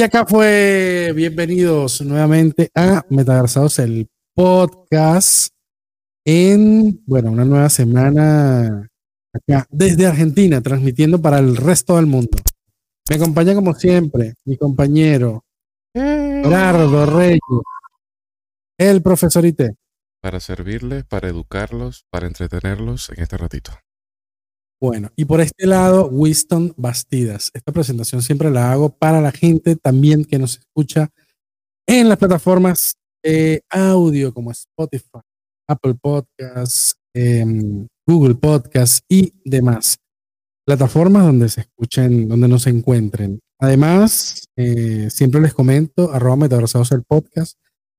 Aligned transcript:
Y 0.00 0.02
acá 0.02 0.24
fue, 0.24 1.12
bienvenidos 1.14 2.00
nuevamente 2.00 2.70
a 2.74 3.04
Metaversados, 3.10 3.78
el 3.80 4.08
podcast, 4.34 5.52
en, 6.24 7.02
bueno, 7.04 7.30
una 7.30 7.44
nueva 7.44 7.68
semana 7.68 8.88
acá 9.30 9.66
desde 9.68 10.06
Argentina, 10.06 10.62
transmitiendo 10.62 11.20
para 11.20 11.38
el 11.38 11.54
resto 11.54 11.96
del 11.96 12.06
mundo. 12.06 12.38
Me 13.10 13.16
acompaña 13.16 13.54
como 13.54 13.74
siempre 13.74 14.36
mi 14.46 14.56
compañero 14.56 15.44
Gerardo 15.92 17.04
Reyes, 17.04 17.40
el 18.78 19.02
profesor 19.02 19.44
IT. 19.44 19.60
Para 20.22 20.40
servirles, 20.40 21.04
para 21.04 21.28
educarlos, 21.28 22.06
para 22.08 22.26
entretenerlos 22.26 23.10
en 23.10 23.22
este 23.22 23.36
ratito. 23.36 23.72
Bueno, 24.80 25.10
y 25.14 25.26
por 25.26 25.42
este 25.42 25.66
lado, 25.66 26.06
Winston 26.06 26.72
Bastidas. 26.78 27.50
Esta 27.52 27.70
presentación 27.70 28.22
siempre 28.22 28.50
la 28.50 28.72
hago 28.72 28.88
para 28.88 29.20
la 29.20 29.30
gente 29.30 29.76
también 29.76 30.24
que 30.24 30.38
nos 30.38 30.58
escucha 30.58 31.10
en 31.86 32.08
las 32.08 32.16
plataformas 32.16 32.94
de 33.22 33.62
audio 33.68 34.32
como 34.32 34.50
Spotify, 34.52 35.20
Apple 35.68 35.96
Podcasts, 36.00 36.94
em, 37.14 37.86
Google 38.06 38.36
Podcasts 38.36 39.02
y 39.06 39.34
demás. 39.44 39.98
Plataformas 40.66 41.26
donde 41.26 41.50
se 41.50 41.60
escuchen, 41.62 42.26
donde 42.28 42.48
nos 42.48 42.66
encuentren. 42.66 43.38
Además, 43.58 44.46
eh, 44.56 45.10
siempre 45.10 45.42
les 45.42 45.52
comento, 45.52 46.10
arroba 46.10 46.36
metaversados 46.36 46.90
el 46.92 47.02
podcast 47.02 47.58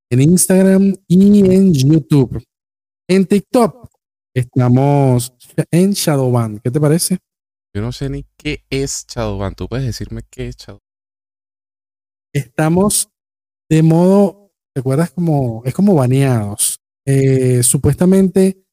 en 0.10 0.22
Instagram 0.22 0.96
y 1.08 1.46
en 1.52 1.74
YouTube. 1.74 2.44
En 3.08 3.26
TikTok 3.26 3.91
Estamos 4.34 5.34
en 5.72 5.92
Shadowban. 5.92 6.60
¿Qué 6.60 6.72
te 6.72 6.80
parece? 6.80 7.18
Yo 7.76 7.82
no 7.82 7.92
sé 7.92 8.10
ni 8.10 8.26
qué 8.38 8.64
es 8.70 9.06
Shadowban. 9.08 9.56
¿Tú 9.56 9.68
puedes 9.68 9.86
decirme 9.86 10.22
qué 10.30 10.48
es 10.48 10.58
Shadowban? 10.58 10.86
Estamos 12.34 13.10
de 13.70 13.84
modo, 13.84 14.54
¿te 14.74 14.80
acuerdas? 14.80 15.12
Como, 15.12 15.64
es 15.66 15.74
como 15.74 15.96
baneados. 15.96 16.80
Eh, 17.06 17.62
supuestamente, 17.64 18.64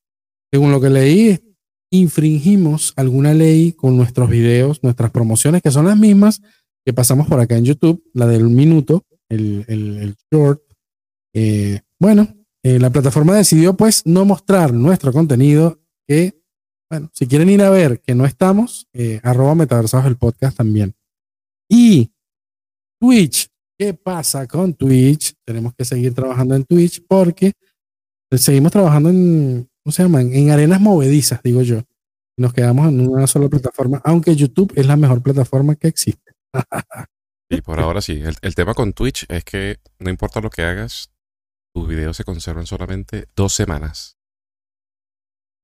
según 0.53 0.70
lo 0.70 0.81
que 0.81 0.91
leí, 0.91 1.56
infringimos 1.91 2.93
alguna 2.97 3.34
ley 3.34 3.72
con 3.72 3.97
nuestros 3.97 4.28
videos, 4.28 4.83
nuestras 4.83 5.11
promociones, 5.11 5.62
que 5.62 5.70
son 5.70 5.87
las 5.87 5.98
mismas 5.98 6.41
que 6.84 6.93
pasamos 6.93 7.27
por 7.27 7.41
acá 7.41 7.56
en 7.56 7.65
YouTube, 7.65 8.03
la 8.15 8.27
del 8.27 8.45
minuto, 8.45 9.05
el, 9.28 9.65
el, 9.69 10.17
short. 10.33 10.62
Eh, 11.34 11.81
bueno, 11.98 12.38
eh, 12.64 12.78
la 12.78 12.91
plataforma 12.91 13.37
decidió 13.37 13.77
pues 13.77 14.05
no 14.05 14.25
mostrar 14.25 14.73
nuestro 14.73 15.12
contenido 15.12 15.81
que, 16.06 16.42
bueno, 16.91 17.11
si 17.12 17.27
quieren 17.27 17.48
ir 17.50 17.62
a 17.62 17.70
ver 17.70 18.00
que 18.00 18.15
no 18.15 18.25
estamos, 18.25 18.89
eh, 18.92 19.20
arroba 19.23 19.55
metaversados 19.55 20.06
el 20.06 20.17
podcast 20.17 20.56
también. 20.56 20.95
Y 21.70 22.11
Twitch, 23.00 23.48
¿qué 23.78 23.95
pasa 23.95 24.47
con 24.47 24.75
Twitch? 24.75 25.34
Tenemos 25.45 25.75
que 25.75 25.84
seguir 25.84 26.15
trabajando 26.15 26.56
en 26.56 26.65
Twitch 26.65 27.05
porque 27.06 27.53
seguimos 28.37 28.72
trabajando 28.72 29.11
en, 29.11 29.69
¿cómo 29.84 29.93
se 29.93 30.03
llama? 30.03 30.20
En 30.20 30.50
arenas 30.50 30.81
movedizas, 30.81 31.41
digo 31.43 31.62
yo. 31.62 31.83
Nos 32.37 32.53
quedamos 32.53 32.89
en 32.89 33.09
una 33.09 33.27
sola 33.27 33.48
plataforma, 33.48 34.00
aunque 34.05 34.37
YouTube 34.37 34.72
es 34.77 34.87
la 34.87 34.97
mejor 34.97 35.22
plataforma 35.22 35.75
que 35.77 35.89
existe. 35.89 36.33
y 37.50 37.61
por 37.61 37.81
ahora 37.81 38.00
sí. 38.00 38.22
el, 38.43 38.55
tema 38.55 38.75
con 38.75 38.93
Twitch 38.93 39.27
es 39.28 39.45
que 39.45 39.78
no 39.98 40.11
importa 40.11 40.41
lo 40.41 40.50
que 40.50 40.62
hagas, 40.62 41.11
tus 41.79 41.89
videos 41.89 42.17
se 42.17 42.25
conservan 42.25 42.67
solamente 42.67 43.27
dos 43.37 43.55
semanas. 43.55 44.17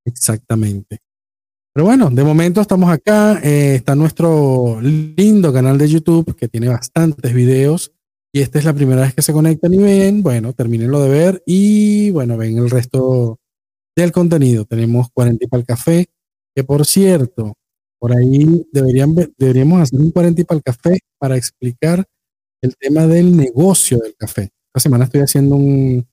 Exactamente. 0.07 1.01
Pero 1.75 1.87
bueno, 1.87 2.09
de 2.09 2.23
momento 2.23 2.61
estamos 2.61 2.91
acá. 2.91 3.41
Eh, 3.43 3.75
está 3.75 3.97
nuestro 3.97 4.81
lindo 4.81 5.53
canal 5.53 5.77
de 5.77 5.89
YouTube 5.89 6.37
que 6.37 6.47
tiene 6.49 6.69
bastantes 6.69 7.35
videos. 7.35 7.93
Y 8.33 8.43
esta 8.43 8.59
es 8.59 8.65
la 8.65 8.73
primera 8.73 9.03
vez 9.03 9.15
que 9.15 9.23
se 9.23 9.33
conectan 9.33 9.75
y 9.75 9.79
ven. 9.79 10.23
Bueno, 10.23 10.53
terminenlo 10.53 11.03
de 11.03 11.09
ver 11.09 11.43
y 11.47 12.11
bueno, 12.11 12.37
ven 12.37 12.59
el 12.59 12.71
resto 12.71 13.41
del 13.97 14.13
contenido. 14.13 14.65
Tenemos 14.65 15.09
40 15.13 15.45
y 15.45 15.49
para 15.49 15.61
el 15.61 15.67
café, 15.67 16.07
que 16.55 16.63
por 16.63 16.87
cierto, 16.87 17.55
por 17.99 18.17
ahí 18.17 18.67
deberían, 18.73 19.15
deberíamos 19.37 19.81
hacer 19.81 20.01
un 20.01 20.13
40 20.13 20.41
y 20.41 20.45
para 20.45 20.59
el 20.59 20.63
café 20.63 20.99
para 21.19 21.37
explicar 21.37 22.05
el 22.63 22.77
tema 22.77 23.07
del 23.07 23.37
negocio 23.37 23.99
del 23.99 24.15
café. 24.17 24.51
Esta 24.75 24.89
semana 24.89 25.05
estoy 25.05 25.21
haciendo 25.21 25.55
un, 25.55 26.05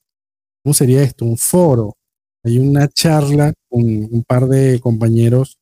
¿cómo 0.64 0.74
sería 0.76 1.02
esto? 1.02 1.26
Un 1.26 1.36
foro. 1.36 1.98
Hay 2.44 2.60
una 2.60 2.88
charla 2.88 3.52
con 3.68 3.82
un 3.82 4.24
par 4.24 4.48
de 4.48 4.80
compañeros 4.80 5.58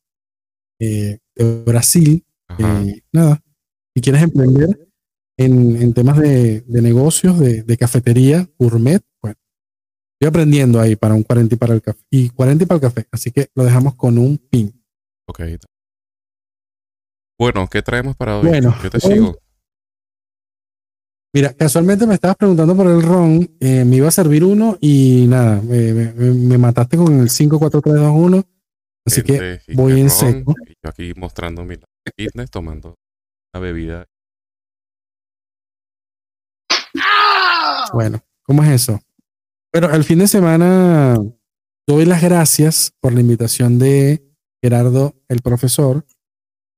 eh, 0.78 1.18
de 1.34 1.62
Brasil. 1.62 2.22
nada, 3.10 3.42
si 3.94 4.02
quieres 4.02 4.22
emprender 4.22 4.86
en, 5.38 5.94
temas 5.94 6.18
de, 6.18 6.62
negocios, 6.66 7.38
de, 7.38 7.76
cafetería, 7.78 8.46
gourmet, 8.58 9.02
bueno, 9.22 9.38
estoy 10.12 10.28
aprendiendo 10.28 10.78
ahí 10.78 10.94
para 10.94 11.14
un 11.14 11.22
40 11.22 11.54
y 11.54 11.58
para 11.58 11.72
el 11.72 11.80
café. 11.80 12.00
Y 12.10 12.28
40 12.28 12.64
y 12.64 12.66
para 12.66 12.76
el 12.76 12.82
café. 12.82 13.06
Así 13.10 13.30
que 13.30 13.48
lo 13.54 13.64
dejamos 13.64 13.94
con 13.94 14.18
un 14.18 14.36
pin. 14.36 14.78
Ok. 15.26 15.40
Bueno, 17.38 17.66
¿qué 17.66 17.80
traemos 17.80 18.14
para 18.14 18.38
hoy? 18.38 18.48
Bueno, 18.48 18.74
yo 18.82 18.90
te 18.90 19.00
sigo. 19.00 19.38
Mira, 21.32 21.52
casualmente 21.54 22.06
me 22.06 22.14
estabas 22.14 22.36
preguntando 22.36 22.76
por 22.76 22.88
el 22.88 23.02
ron, 23.02 23.48
eh, 23.60 23.84
me 23.84 23.96
iba 23.96 24.08
a 24.08 24.10
servir 24.10 24.42
uno 24.42 24.76
y 24.80 25.26
nada, 25.28 25.62
me, 25.62 26.58
mataste 26.58 26.96
con 26.96 27.20
el 27.20 27.30
5, 27.30 27.58
4, 27.58 27.80
3, 27.80 27.94
2, 27.94 28.12
1. 28.12 28.44
Así 29.06 29.22
que 29.22 29.60
voy 29.74 30.00
en 30.00 30.10
seco. 30.10 30.54
yo 30.82 30.90
aquí 30.90 31.12
mostrando 31.16 31.64
mi 31.64 31.76
fitness, 32.16 32.50
tomando 32.50 32.96
la 33.54 33.60
bebida. 33.60 34.06
Bueno, 37.92 38.20
¿cómo 38.42 38.64
es 38.64 38.70
eso? 38.70 39.00
Pero 39.72 39.92
el 39.94 40.02
fin 40.02 40.18
de 40.18 40.26
semana 40.26 41.16
doy 41.86 42.06
las 42.06 42.22
gracias 42.22 42.92
por 43.00 43.12
la 43.12 43.20
invitación 43.20 43.78
de 43.78 44.22
Gerardo, 44.62 45.14
el 45.28 45.40
profesor, 45.42 46.04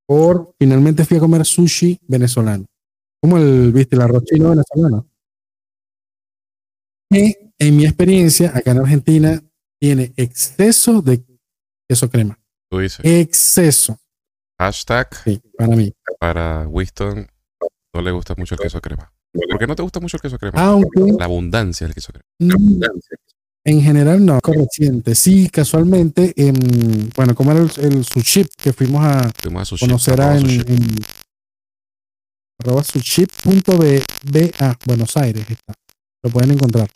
por 0.07 0.55
finalmente 0.59 1.07
fui 1.07 1.17
a 1.17 1.21
comer 1.21 1.47
sushi 1.47 1.99
venezolano. 2.07 2.67
Como 3.23 3.39
el, 3.39 3.73
viste, 3.73 3.95
el 3.95 4.03
arroz 4.03 4.25
chino 4.25 4.51
venezolano. 4.51 5.09
Y 7.11 7.37
en 7.59 7.77
mi 7.77 7.85
experiencia, 7.85 8.51
acá 8.55 8.73
en 8.73 8.79
Argentina, 8.79 9.41
tiene 9.81 10.13
exceso 10.17 11.01
de 11.01 11.25
queso 11.89 12.11
crema. 12.11 12.39
Tú 12.69 12.81
dices. 12.81 13.01
Exceso. 13.05 13.97
Hashtag. 14.59 15.09
Sí, 15.23 15.41
para 15.57 15.77
mí. 15.77 15.93
Para 16.19 16.67
Winston 16.67 17.29
no 17.95 18.03
le 18.03 18.11
gusta 18.11 18.35
mucho 18.37 18.57
el 18.57 18.61
queso 18.61 18.81
crema. 18.81 19.13
¿Por 19.33 19.59
qué 19.59 19.67
no 19.67 19.77
te 19.77 19.83
gusta 19.83 20.01
mucho 20.01 20.17
el 20.17 20.21
queso 20.21 20.39
crema? 20.39 20.61
Aunque, 20.61 21.13
la 21.17 21.25
abundancia 21.25 21.87
del 21.87 21.95
queso 21.95 22.13
crema. 22.13 22.25
En 23.65 23.81
general 23.81 24.25
no, 24.25 24.41
corriente. 24.41 25.15
Sí, 25.15 25.49
casualmente, 25.49 26.33
en, 26.37 27.11
bueno, 27.15 27.35
como 27.35 27.53
era 27.53 27.61
el, 27.61 28.05
sushi 28.05 28.47
que 28.57 28.73
fuimos 28.73 29.05
a, 29.05 29.31
conocer 29.79 30.21
a 30.21 30.37
en, 30.37 30.65
arroba 32.63 32.85
suship.ba, 32.85 34.79
Buenos 34.87 35.17
Aires 35.17 35.45
está. 35.49 35.75
Lo 36.23 36.31
pueden 36.31 36.53
encontrar. 36.53 36.89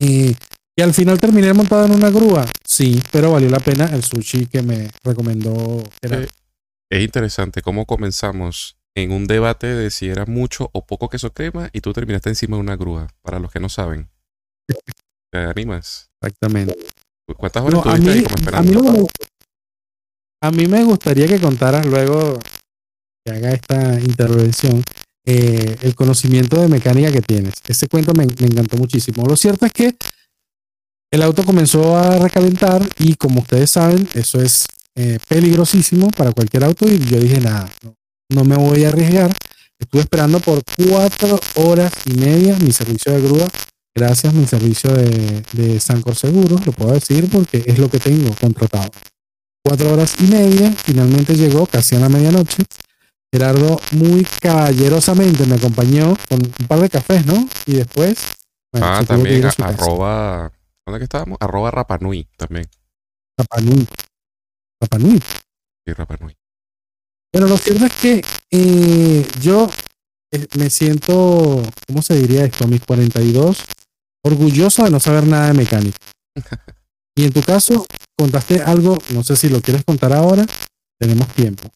Y, 0.00 0.36
y, 0.76 0.82
al 0.82 0.92
final 0.92 1.20
terminé 1.20 1.52
montado 1.52 1.86
en 1.86 1.92
una 1.92 2.10
grúa. 2.10 2.44
Sí, 2.64 3.00
pero 3.12 3.32
valió 3.32 3.48
la 3.48 3.60
pena 3.60 3.86
el 3.86 4.02
sushi 4.02 4.46
que 4.46 4.62
me 4.62 4.90
recomendó. 5.04 5.82
Eh, 6.02 6.26
es 6.90 7.02
interesante 7.02 7.62
cómo 7.62 7.86
comenzamos 7.86 8.76
en 8.96 9.12
un 9.12 9.26
debate 9.26 9.68
de 9.68 9.90
si 9.90 10.08
era 10.08 10.26
mucho 10.26 10.70
o 10.72 10.84
poco 10.84 11.08
queso 11.08 11.32
crema 11.32 11.70
y 11.72 11.80
tú 11.80 11.92
terminaste 11.92 12.30
encima 12.30 12.56
de 12.56 12.62
una 12.62 12.76
grúa, 12.76 13.08
para 13.22 13.38
los 13.38 13.52
que 13.52 13.60
no 13.60 13.68
saben. 13.68 14.10
¿Te 15.32 15.38
animas? 15.38 16.10
Exactamente. 16.20 16.76
¿Cuántas 17.36 17.62
horas 17.62 17.80
estuviste 17.86 18.10
ahí 18.10 18.22
como 18.24 18.36
esperando? 18.36 19.08
a 20.42 20.50
mí 20.50 20.66
me 20.66 20.84
gustaría 20.84 21.26
que 21.26 21.40
contaras 21.40 21.86
luego 21.86 22.38
haga 23.30 23.52
esta 23.52 24.00
intervención, 24.00 24.82
eh, 25.26 25.76
el 25.82 25.94
conocimiento 25.94 26.60
de 26.60 26.68
mecánica 26.68 27.10
que 27.10 27.22
tienes. 27.22 27.54
Ese 27.66 27.88
cuento 27.88 28.12
me, 28.14 28.24
encantó 28.24 28.76
muchísimo. 28.76 29.24
Lo 29.26 29.36
cierto 29.36 29.64
es 29.66 29.72
que 29.72 29.96
el 31.10 31.22
auto 31.22 31.44
comenzó 31.44 31.96
a 31.96 32.18
recalentar 32.18 32.82
y 32.98 33.14
como 33.14 33.40
ustedes 33.40 33.70
saben, 33.70 34.06
eso 34.14 34.42
es 34.42 34.66
eh, 34.96 35.18
peligrosísimo 35.28 36.10
para 36.10 36.32
cualquier 36.32 36.64
auto 36.64 36.86
y 36.86 36.98
yo 36.98 37.18
dije, 37.18 37.40
nada, 37.40 37.70
no, 38.30 38.44
me 38.44 38.56
voy 38.56 38.84
a 38.84 38.88
arriesgar. 38.88 39.32
Estuve 39.78 40.02
esperando 40.02 40.40
por 40.40 40.62
cuatro 40.88 41.38
horas 41.56 41.92
y 42.06 42.14
media 42.14 42.56
mi 42.58 42.72
servicio 42.72 43.12
de 43.12 43.22
grúa. 43.22 43.48
Gracias, 43.96 44.34
mi 44.34 44.44
servicio 44.46 44.92
de, 44.92 45.42
de 45.52 45.78
Sancor 45.78 46.16
Seguros, 46.16 46.66
lo 46.66 46.72
puedo 46.72 46.92
decir 46.92 47.28
porque 47.30 47.62
es 47.64 47.78
lo 47.78 47.88
que 47.88 48.00
tengo 48.00 48.34
contratado. 48.34 48.90
Cuatro 49.64 49.92
horas 49.92 50.16
y 50.20 50.24
media, 50.24 50.72
finalmente 50.72 51.34
llegó 51.34 51.64
casi 51.66 51.94
a 51.94 52.00
la 52.00 52.08
medianoche. 52.08 52.64
Gerardo 53.34 53.80
muy 53.90 54.24
caballerosamente 54.40 55.44
me 55.46 55.56
acompañó 55.56 56.14
con 56.28 56.40
un 56.40 56.66
par 56.68 56.78
de 56.78 56.88
cafés, 56.88 57.26
¿no? 57.26 57.48
Y 57.66 57.72
después. 57.72 58.36
ah, 58.74 59.02
también 59.04 59.44
arroba. 59.58 60.52
¿Dónde 60.86 61.00
que 61.00 61.04
estábamos? 61.04 61.38
Arroba 61.40 61.72
Rapanui 61.72 62.28
también. 62.36 62.68
Rapanui. 63.36 63.88
Rapanui. 64.80 65.20
Sí, 65.84 65.92
Rapanui. 65.92 66.36
Bueno, 67.32 67.48
lo 67.48 67.56
cierto 67.56 67.86
es 67.86 67.92
que 67.94 68.24
eh, 68.52 69.26
yo 69.40 69.68
me 70.56 70.70
siento, 70.70 71.60
¿cómo 71.88 72.02
se 72.02 72.14
diría 72.14 72.44
esto? 72.44 72.62
A 72.62 72.68
mis 72.68 72.84
42, 72.84 73.64
orgulloso 74.22 74.84
de 74.84 74.90
no 74.90 75.00
saber 75.00 75.26
nada 75.26 75.48
de 75.48 75.54
mecánica. 75.54 75.98
y 77.16 77.24
en 77.24 77.32
tu 77.32 77.42
caso, 77.42 77.84
contaste 78.16 78.62
algo, 78.62 78.96
no 79.12 79.24
sé 79.24 79.34
si 79.34 79.48
lo 79.48 79.60
quieres 79.60 79.82
contar 79.84 80.12
ahora, 80.12 80.46
tenemos 81.00 81.26
tiempo, 81.34 81.68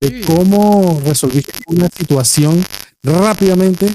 de 0.00 0.20
cómo 0.22 1.00
resolviste 1.04 1.52
una 1.66 1.88
situación 1.88 2.64
rápidamente 3.02 3.86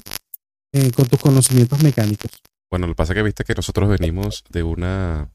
eh, 0.73 0.91
con 0.91 1.07
tus 1.07 1.19
conocimientos 1.19 1.81
mecánicos. 1.81 2.31
Bueno, 2.69 2.87
lo 2.87 2.93
que 2.93 2.97
pasa 2.97 3.13
es 3.13 3.17
que 3.17 3.23
viste 3.23 3.43
que 3.43 3.55
nosotros 3.55 3.89
venimos 3.89 4.43
de 4.49 4.63
una 4.63 5.31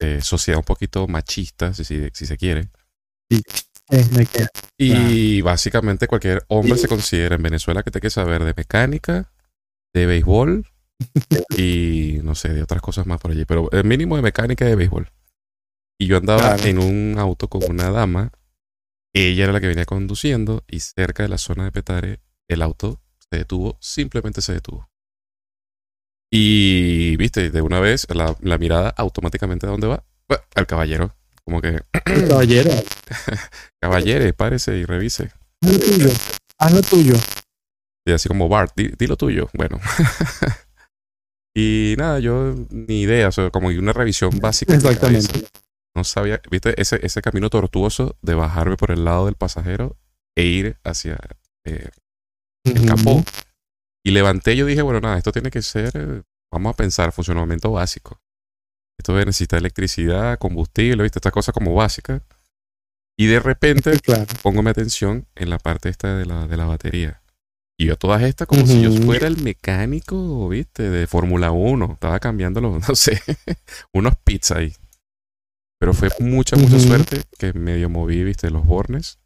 eh, 0.00 0.20
sociedad 0.22 0.58
un 0.58 0.64
poquito 0.64 1.06
machista, 1.06 1.72
si, 1.74 1.84
si, 1.84 2.10
se 2.26 2.36
quiere. 2.36 2.68
Sí. 3.30 3.42
Y 4.78 5.40
básicamente 5.40 6.06
cualquier 6.06 6.44
hombre 6.48 6.76
se 6.76 6.88
considera 6.88 7.36
en 7.36 7.42
Venezuela 7.42 7.82
que 7.82 7.90
tiene 7.90 8.02
que 8.02 8.10
saber 8.10 8.44
de 8.44 8.54
mecánica, 8.56 9.32
de 9.92 10.06
béisbol 10.06 10.66
y 11.56 12.18
no 12.22 12.34
sé, 12.34 12.50
de 12.50 12.62
otras 12.62 12.80
cosas 12.82 13.06
más 13.06 13.20
por 13.20 13.32
allí, 13.32 13.44
pero 13.44 13.70
el 13.72 13.84
mínimo 13.84 14.16
de 14.16 14.22
mecánica 14.22 14.64
y 14.64 14.68
de 14.68 14.76
béisbol. 14.76 15.10
Y 15.98 16.06
yo 16.06 16.16
andaba 16.16 16.56
en 16.56 16.78
un 16.78 17.16
auto 17.18 17.48
con 17.48 17.62
una 17.68 17.90
dama, 17.90 18.32
ella 19.12 19.44
era 19.44 19.52
la 19.52 19.60
que 19.60 19.68
venía 19.68 19.84
conduciendo 19.84 20.64
y 20.68 20.80
cerca 20.80 21.22
de 21.22 21.28
la 21.28 21.38
zona 21.38 21.64
de 21.64 21.72
Petare 21.72 22.20
el 22.48 22.62
auto 22.62 23.00
se 23.18 23.38
detuvo, 23.38 23.78
simplemente 23.80 24.40
se 24.40 24.54
detuvo. 24.54 24.88
Y, 26.32 27.16
viste, 27.16 27.50
de 27.50 27.60
una 27.60 27.80
vez 27.80 28.06
la, 28.10 28.36
la 28.40 28.58
mirada 28.58 28.90
automáticamente 28.90 29.66
a 29.66 29.70
dónde 29.70 29.88
va, 29.88 30.04
al 30.54 30.66
caballero. 30.66 31.14
Como 31.44 31.60
que. 31.60 31.80
Caballero. 32.28 32.70
Caballere, 33.80 34.32
párese 34.32 34.76
y 34.76 34.84
revise. 34.84 35.32
Haz 35.62 35.72
lo 35.72 35.78
tuyo. 35.78 36.10
Haz 36.58 36.72
lo 36.72 36.82
tuyo. 36.82 37.14
Y 38.06 38.12
así 38.12 38.28
como 38.28 38.48
Bart, 38.48 38.72
di, 38.76 39.06
lo 39.06 39.16
tuyo. 39.16 39.50
Bueno. 39.54 39.80
y 41.56 41.94
nada, 41.98 42.20
yo 42.20 42.54
ni 42.70 43.02
idea, 43.02 43.28
o 43.28 43.32
sea, 43.32 43.50
como 43.50 43.68
una 43.68 43.92
revisión 43.92 44.38
básica. 44.38 44.74
Exactamente. 44.74 45.46
No 46.00 46.04
sabía, 46.04 46.40
viste, 46.50 46.80
ese, 46.80 46.98
ese 47.04 47.20
camino 47.20 47.50
tortuoso 47.50 48.16
de 48.22 48.34
bajarme 48.34 48.78
por 48.78 48.90
el 48.90 49.04
lado 49.04 49.26
del 49.26 49.34
pasajero 49.34 49.98
e 50.34 50.44
ir 50.46 50.78
hacia 50.82 51.18
eh, 51.66 51.90
el 52.64 52.86
capó. 52.86 53.22
Y 54.02 54.12
levanté, 54.12 54.56
yo 54.56 54.64
dije, 54.64 54.80
bueno, 54.80 55.00
nada, 55.02 55.18
esto 55.18 55.30
tiene 55.30 55.50
que 55.50 55.60
ser, 55.60 56.24
vamos 56.50 56.72
a 56.72 56.76
pensar, 56.76 57.12
funcionamiento 57.12 57.70
básico. 57.70 58.18
Esto 58.98 59.12
necesita 59.12 59.58
electricidad, 59.58 60.38
combustible, 60.38 61.02
¿viste? 61.02 61.18
Estas 61.18 61.34
cosas 61.34 61.52
como 61.52 61.74
básicas. 61.74 62.22
Y 63.18 63.26
de 63.26 63.40
repente 63.40 63.92
pongo 64.42 64.62
mi 64.62 64.70
atención 64.70 65.26
en 65.34 65.50
la 65.50 65.58
parte 65.58 65.90
esta 65.90 66.16
de 66.16 66.24
la, 66.24 66.46
de 66.46 66.56
la 66.56 66.64
batería. 66.64 67.20
Y 67.78 67.84
yo 67.84 67.96
todas 67.96 68.22
estas 68.22 68.48
como 68.48 68.66
si 68.66 68.80
yo 68.80 68.90
fuera 68.90 69.26
el 69.26 69.42
mecánico, 69.42 70.48
¿viste? 70.48 70.88
De 70.88 71.06
Fórmula 71.06 71.50
1. 71.50 71.92
Estaba 71.92 72.20
cambiando 72.20 72.62
los, 72.62 72.88
no 72.88 72.94
sé, 72.94 73.20
unos 73.92 74.14
pits 74.24 74.52
ahí. 74.52 74.72
Pero 75.80 75.94
fue 75.94 76.10
mucha, 76.20 76.56
mucha 76.56 76.78
suerte 76.78 77.22
que 77.38 77.54
medio 77.54 77.88
moví, 77.88 78.22
¿viste? 78.22 78.50
Los 78.50 78.66
bornes. 78.66 79.18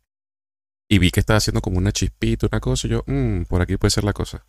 Y 0.88 0.98
vi 0.98 1.10
que 1.10 1.18
estaba 1.18 1.38
haciendo 1.38 1.60
como 1.60 1.78
una 1.78 1.90
chispita, 1.90 2.46
una 2.46 2.60
cosa. 2.60 2.86
Y 2.86 2.90
yo, 2.90 3.02
mmm, 3.06 3.42
por 3.42 3.60
aquí 3.60 3.76
puede 3.76 3.90
ser 3.90 4.04
la 4.04 4.12
cosa. 4.12 4.44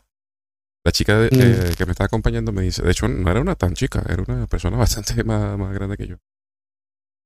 La 0.85 0.91
chica 0.91 1.15
mm. 1.15 1.29
eh, 1.31 1.73
que 1.75 1.85
me 1.85 1.93
estaba 1.93 2.05
acompañando 2.05 2.51
me 2.51 2.61
dice, 2.61 2.83
de 2.83 2.91
hecho 2.91 3.07
no 3.07 3.31
era 3.31 3.41
una 3.41 3.55
tan 3.55 3.73
chica, 3.73 4.03
era 4.07 4.23
una 4.27 4.45
persona 4.45 4.77
bastante 4.85 5.23
más, 5.23 5.57
más 5.57 5.73
grande 5.73 5.97
que 5.97 6.07
yo. 6.07 6.17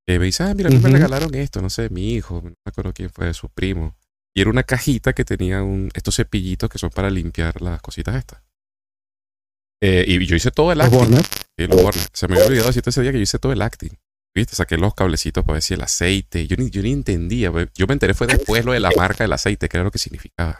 Eh, 0.07 0.17
me 0.17 0.25
dice, 0.25 0.43
ah, 0.43 0.53
mira, 0.55 0.69
me 0.69 0.79
regalaron 0.89 1.35
esto, 1.35 1.61
no 1.61 1.69
sé, 1.69 1.89
mi 1.89 2.13
hijo, 2.13 2.41
no 2.43 2.49
me 2.49 2.55
acuerdo 2.65 2.93
quién 2.93 3.09
fue, 3.09 3.33
su 3.33 3.49
primo. 3.49 3.97
Y 4.33 4.41
era 4.41 4.49
una 4.49 4.63
cajita 4.63 5.11
que 5.13 5.25
tenía 5.25 5.61
un, 5.61 5.91
estos 5.93 6.15
cepillitos 6.15 6.69
que 6.69 6.79
son 6.79 6.89
para 6.89 7.09
limpiar 7.09 7.61
las 7.61 7.81
cositas 7.81 8.15
estas. 8.15 8.41
Eh, 9.83 10.05
y 10.07 10.25
yo 10.25 10.35
hice 10.35 10.51
todo 10.51 10.71
el 10.71 10.81
acting. 10.81 11.21
Se 12.13 12.27
me 12.27 12.35
había 12.35 12.47
olvidado 12.47 12.67
decirte 12.67 12.89
ese 12.91 13.01
día 13.01 13.11
que 13.11 13.17
yo 13.17 13.23
hice 13.23 13.39
todo 13.39 13.51
el 13.51 13.61
acting. 13.61 13.91
¿Viste? 14.35 14.55
Saqué 14.55 14.77
los 14.77 14.93
cablecitos 14.93 15.43
para 15.43 15.53
ver 15.55 15.61
si 15.63 15.73
el 15.73 15.81
aceite. 15.81 16.47
Yo 16.47 16.55
ni, 16.57 16.69
yo 16.69 16.81
ni 16.81 16.91
entendía. 16.91 17.51
Yo 17.73 17.87
me 17.87 17.93
enteré 17.93 18.13
fue 18.13 18.27
después 18.27 18.63
lo 18.63 18.73
de 18.73 18.79
la 18.79 18.91
marca 18.95 19.23
del 19.23 19.33
aceite, 19.33 19.67
que 19.67 19.77
era 19.77 19.83
lo 19.83 19.91
que 19.91 19.99
significaba. 19.99 20.59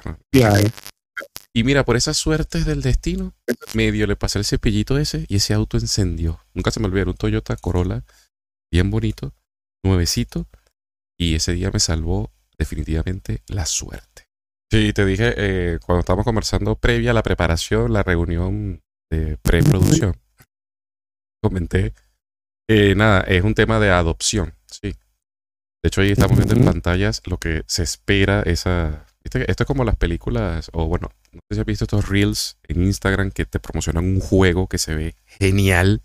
Y 1.54 1.64
mira, 1.64 1.84
por 1.84 1.96
esas 1.96 2.18
suertes 2.18 2.66
del 2.66 2.82
destino, 2.82 3.34
medio 3.74 4.08
le 4.08 4.16
pasé 4.16 4.40
el 4.40 4.46
cepillito 4.46 4.98
ese 4.98 5.26
y 5.28 5.38
ese 5.38 5.54
auto 5.54 5.78
encendió. 5.78 6.40
Nunca 6.54 6.72
se 6.72 6.80
me 6.80 6.88
olvidó, 6.88 7.08
un 7.08 7.18
Toyota 7.18 7.56
Corolla, 7.58 8.04
bien 8.72 8.92
bonito, 8.92 9.34
nuevecito. 9.84 10.48
Y 11.18 11.36
ese 11.36 11.54
día 11.54 11.70
me 11.72 11.80
salvó 11.80 12.32
definitivamente 12.58 13.44
la 13.48 13.66
suerte. 13.66 14.30
Sí, 14.72 14.94
te 14.94 15.06
dije, 15.06 15.34
eh, 15.36 15.80
cuando 15.84 16.02
estábamos 16.02 16.26
conversando 16.26 16.76
previa 16.76 17.12
a 17.12 17.14
la 17.16 17.24
preparación, 17.24 17.92
la 17.92 18.04
reunión 18.04 18.84
de 19.10 19.38
preproducción, 19.38 20.16
comenté, 21.42 21.94
eh, 22.70 22.96
nada, 22.96 23.22
es 23.22 23.44
un 23.44 23.54
tema 23.54 23.80
de 23.80 23.90
adopción, 23.90 24.54
sí. 24.68 24.96
De 25.82 25.88
hecho, 25.88 26.02
ahí 26.02 26.12
estamos 26.12 26.38
viendo 26.38 26.56
en 26.56 26.66
pantallas 26.66 27.22
lo 27.26 27.38
que 27.38 27.64
se 27.68 27.84
espera 27.84 28.42
esa 28.44 29.06
esto 29.24 29.64
es 29.64 29.68
como 29.68 29.84
las 29.84 29.96
películas, 29.96 30.70
o 30.74 30.88
bueno, 30.88 31.12
no 31.32 31.40
sé 31.50 31.56
si 31.56 31.60
has 31.60 31.66
visto 31.66 31.86
estos 31.86 32.10
reels 32.10 32.58
en 32.68 32.84
Instagram 32.84 33.32
que 33.32 33.46
te 33.46 33.60
promocionan 33.60 34.06
un 34.06 34.20
juego 34.20 34.68
que 34.68 34.78
se 34.78 34.96
ve 34.96 35.16
genial. 35.26 36.02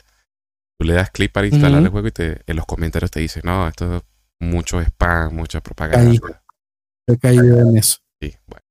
Tú 0.78 0.86
le 0.86 0.94
das 0.94 1.10
clic 1.10 1.32
para 1.32 1.46
instalar 1.46 1.82
el 1.82 1.88
juego 1.88 2.08
y 2.08 2.12
te, 2.12 2.42
en 2.46 2.56
los 2.56 2.66
comentarios 2.66 3.10
te 3.10 3.20
dice, 3.20 3.40
no, 3.44 3.68
esto 3.68 3.96
es 3.96 4.02
mucho 4.40 4.80
spam, 4.80 5.34
mucha 5.34 5.60
propaganda. 5.60 6.42
He 7.06 7.18
caído 7.18 7.60
en 7.60 7.76
eso. 7.76 7.98
Sí, 8.20 8.34
bueno. 8.46 8.64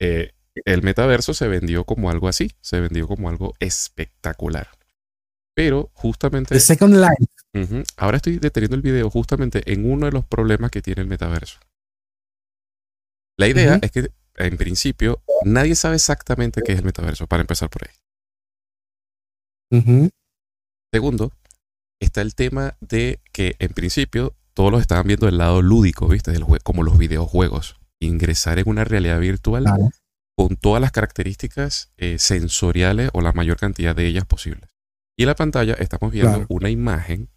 Eh, 0.00 0.32
el 0.64 0.82
metaverso 0.82 1.34
se 1.34 1.48
vendió 1.48 1.84
como 1.84 2.10
algo 2.10 2.28
así, 2.28 2.52
se 2.60 2.80
vendió 2.80 3.08
como 3.08 3.28
algo 3.28 3.54
espectacular. 3.58 4.68
Pero 5.54 5.90
justamente... 5.94 6.54
The 6.54 6.60
Second 6.60 6.94
Life. 6.94 7.84
ahora 7.96 8.16
estoy 8.16 8.38
deteniendo 8.38 8.76
el 8.76 8.82
video 8.82 9.10
justamente 9.10 9.62
en 9.72 9.90
uno 9.90 10.06
de 10.06 10.12
los 10.12 10.24
problemas 10.24 10.70
que 10.70 10.82
tiene 10.82 11.02
el 11.02 11.08
metaverso. 11.08 11.60
La 13.38 13.48
idea 13.48 13.78
es 13.82 13.90
que, 13.90 14.10
en 14.36 14.56
principio, 14.56 15.22
nadie 15.44 15.74
sabe 15.74 15.96
exactamente 15.96 16.62
qué 16.64 16.72
es 16.72 16.78
el 16.78 16.84
metaverso, 16.84 17.26
para 17.26 17.40
empezar 17.42 17.70
por 17.70 17.82
ahí. 17.88 17.94
Segundo, 20.92 21.32
está 22.00 22.20
el 22.20 22.34
tema 22.34 22.76
de 22.80 23.20
que, 23.32 23.56
en 23.58 23.72
principio, 23.72 24.34
todos 24.54 24.70
los 24.70 24.80
estaban 24.80 25.06
viendo 25.06 25.26
del 25.26 25.38
lado 25.38 25.62
lúdico, 25.62 26.08
¿viste? 26.08 26.30
Del 26.30 26.44
como 26.62 26.82
los 26.82 26.98
videojuegos. 26.98 27.76
Ingresar 28.00 28.58
en 28.58 28.68
una 28.68 28.84
realidad 28.84 29.18
virtual 29.20 29.64
con 30.36 30.56
todas 30.56 30.80
las 30.80 30.92
características 30.92 31.92
eh, 31.96 32.18
sensoriales 32.18 33.10
o 33.12 33.20
la 33.20 33.32
mayor 33.32 33.58
cantidad 33.58 33.94
de 33.94 34.06
ellas 34.06 34.24
posibles. 34.24 34.71
Y 35.16 35.24
en 35.24 35.28
la 35.28 35.34
pantalla 35.34 35.74
estamos 35.74 36.12
viendo 36.12 36.46
una 36.48 36.70
imagen 36.70 37.28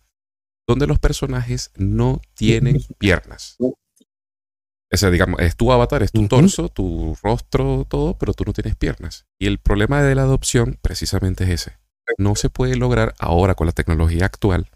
donde 0.67 0.87
los 0.87 0.99
personajes 0.99 1.71
no 1.75 2.21
tienen 2.33 2.77
piernas. 2.97 3.57
O 3.59 4.97
sea, 4.97 5.11
digamos, 5.11 5.41
es 5.41 5.55
tu 5.55 5.71
avatar, 5.71 6.03
es 6.03 6.11
tu 6.11 6.27
torso, 6.27 6.69
tu 6.69 7.17
rostro, 7.21 7.85
todo, 7.89 8.17
pero 8.17 8.33
tú 8.33 8.45
no 8.45 8.53
tienes 8.53 8.75
piernas. 8.75 9.25
Y 9.39 9.47
el 9.47 9.59
problema 9.59 10.01
de 10.01 10.15
la 10.15 10.21
adopción 10.21 10.77
precisamente 10.81 11.43
es 11.43 11.49
ese. 11.49 11.77
No 12.17 12.35
se 12.35 12.49
puede 12.49 12.75
lograr 12.75 13.13
ahora 13.19 13.55
con 13.55 13.67
la 13.67 13.73
tecnología 13.73 14.25
actual 14.25 14.69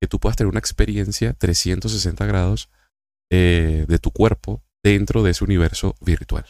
que 0.00 0.06
tú 0.06 0.20
puedas 0.20 0.36
tener 0.36 0.48
una 0.48 0.58
experiencia 0.58 1.32
360 1.32 2.24
grados 2.26 2.70
eh, 3.30 3.86
de 3.88 3.98
tu 3.98 4.12
cuerpo 4.12 4.62
dentro 4.84 5.22
de 5.22 5.32
ese 5.32 5.44
universo 5.44 5.96
virtual. 6.00 6.46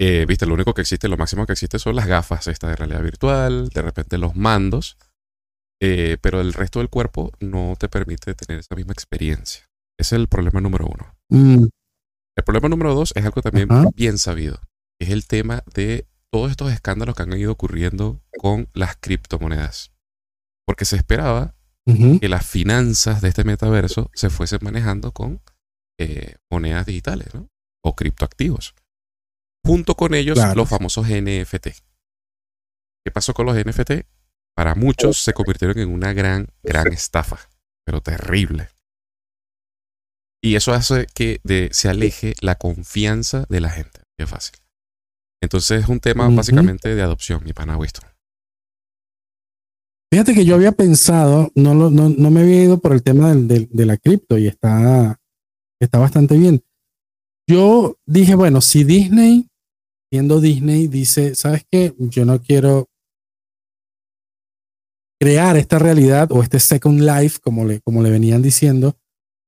Eh, 0.00 0.26
viste, 0.26 0.46
lo 0.46 0.54
único 0.54 0.74
que 0.74 0.82
existe, 0.82 1.08
lo 1.08 1.16
máximo 1.16 1.44
que 1.44 1.52
existe 1.52 1.78
son 1.78 1.96
las 1.96 2.06
gafas 2.06 2.46
esta 2.46 2.68
de 2.68 2.76
realidad 2.76 3.02
virtual, 3.02 3.68
de 3.68 3.82
repente 3.82 4.16
los 4.16 4.36
mandos, 4.36 4.96
eh, 5.80 6.18
pero 6.20 6.40
el 6.40 6.52
resto 6.52 6.78
del 6.78 6.88
cuerpo 6.88 7.32
no 7.40 7.74
te 7.78 7.88
permite 7.88 8.34
tener 8.34 8.60
esa 8.60 8.76
misma 8.76 8.92
experiencia. 8.92 9.68
Ese 9.98 10.14
es 10.14 10.20
el 10.20 10.28
problema 10.28 10.60
número 10.60 10.86
uno. 10.86 11.16
Mm. 11.30 11.66
El 12.36 12.44
problema 12.44 12.68
número 12.68 12.94
dos 12.94 13.12
es 13.16 13.24
algo 13.24 13.42
también 13.42 13.68
bien 13.96 14.18
sabido. 14.18 14.60
Es 15.00 15.10
el 15.10 15.26
tema 15.26 15.64
de 15.74 16.06
todos 16.30 16.52
estos 16.52 16.72
escándalos 16.72 17.16
que 17.16 17.22
han 17.22 17.32
ido 17.32 17.50
ocurriendo 17.50 18.20
con 18.38 18.68
las 18.74 18.96
criptomonedas. 18.96 19.92
Porque 20.64 20.84
se 20.84 20.96
esperaba 20.96 21.54
que 22.20 22.28
las 22.28 22.46
finanzas 22.46 23.22
de 23.22 23.28
este 23.30 23.44
metaverso 23.44 24.10
se 24.12 24.28
fuesen 24.28 24.58
manejando 24.62 25.12
con 25.12 25.40
eh, 25.98 26.36
monedas 26.50 26.84
digitales 26.84 27.34
¿no? 27.34 27.48
o 27.82 27.96
criptoactivos. 27.96 28.74
Junto 29.68 29.96
con 29.96 30.14
ellos 30.14 30.38
los 30.56 30.66
famosos 30.66 31.06
NFT. 31.08 31.66
¿Qué 33.04 33.12
pasó 33.12 33.34
con 33.34 33.44
los 33.44 33.54
NFT? 33.54 34.06
Para 34.56 34.74
muchos 34.74 35.18
se 35.18 35.34
convirtieron 35.34 35.78
en 35.78 35.90
una 35.90 36.14
gran, 36.14 36.48
gran 36.62 36.90
estafa, 36.90 37.38
pero 37.84 38.00
terrible. 38.00 38.70
Y 40.42 40.54
eso 40.54 40.72
hace 40.72 41.06
que 41.14 41.40
se 41.70 41.90
aleje 41.90 42.32
la 42.40 42.54
confianza 42.54 43.44
de 43.50 43.60
la 43.60 43.68
gente. 43.68 44.00
Qué 44.16 44.26
fácil. 44.26 44.56
Entonces 45.42 45.82
es 45.82 45.88
un 45.90 46.00
tema 46.00 46.30
básicamente 46.30 46.94
de 46.94 47.02
adopción, 47.02 47.44
mi 47.44 47.52
pana 47.52 47.76
Winston. 47.76 48.08
Fíjate 50.10 50.32
que 50.32 50.46
yo 50.46 50.54
había 50.54 50.72
pensado, 50.72 51.52
no, 51.54 51.74
no, 51.74 51.90
no 51.90 52.30
me 52.30 52.40
había 52.40 52.64
ido 52.64 52.78
por 52.80 52.94
el 52.94 53.02
tema 53.02 53.34
del, 53.34 53.68
de 53.70 53.84
la 53.84 53.98
cripto 53.98 54.38
y 54.38 54.46
está, 54.46 55.20
está 55.78 55.98
bastante 55.98 56.38
bien. 56.38 56.64
yo 57.46 57.98
dije, 58.06 58.34
bueno, 58.34 58.62
si 58.62 58.84
Disney, 58.84 59.47
siendo 60.10 60.40
Disney, 60.40 60.88
dice, 60.88 61.34
¿sabes 61.34 61.64
qué? 61.70 61.94
Yo 61.98 62.24
no 62.24 62.40
quiero 62.40 62.88
crear 65.20 65.56
esta 65.56 65.78
realidad 65.78 66.30
o 66.32 66.42
este 66.42 66.60
Second 66.60 67.00
Life, 67.00 67.40
como 67.42 67.64
le, 67.64 67.80
como 67.80 68.02
le 68.02 68.10
venían 68.10 68.40
diciendo, 68.40 68.96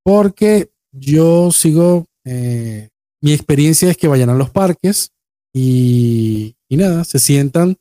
porque 0.05 0.71
yo 0.93 1.53
sigo, 1.53 2.07
eh, 2.25 2.89
mi 3.23 3.33
experiencia 3.33 3.91
es 3.91 3.97
que 3.97 4.09
vayan 4.09 4.31
a 4.31 4.35
los 4.35 4.51
parques 4.51 5.13
y, 5.55 6.57
y 6.69 6.77
nada, 6.77 7.05
se 7.05 7.19
sientan, 7.19 7.77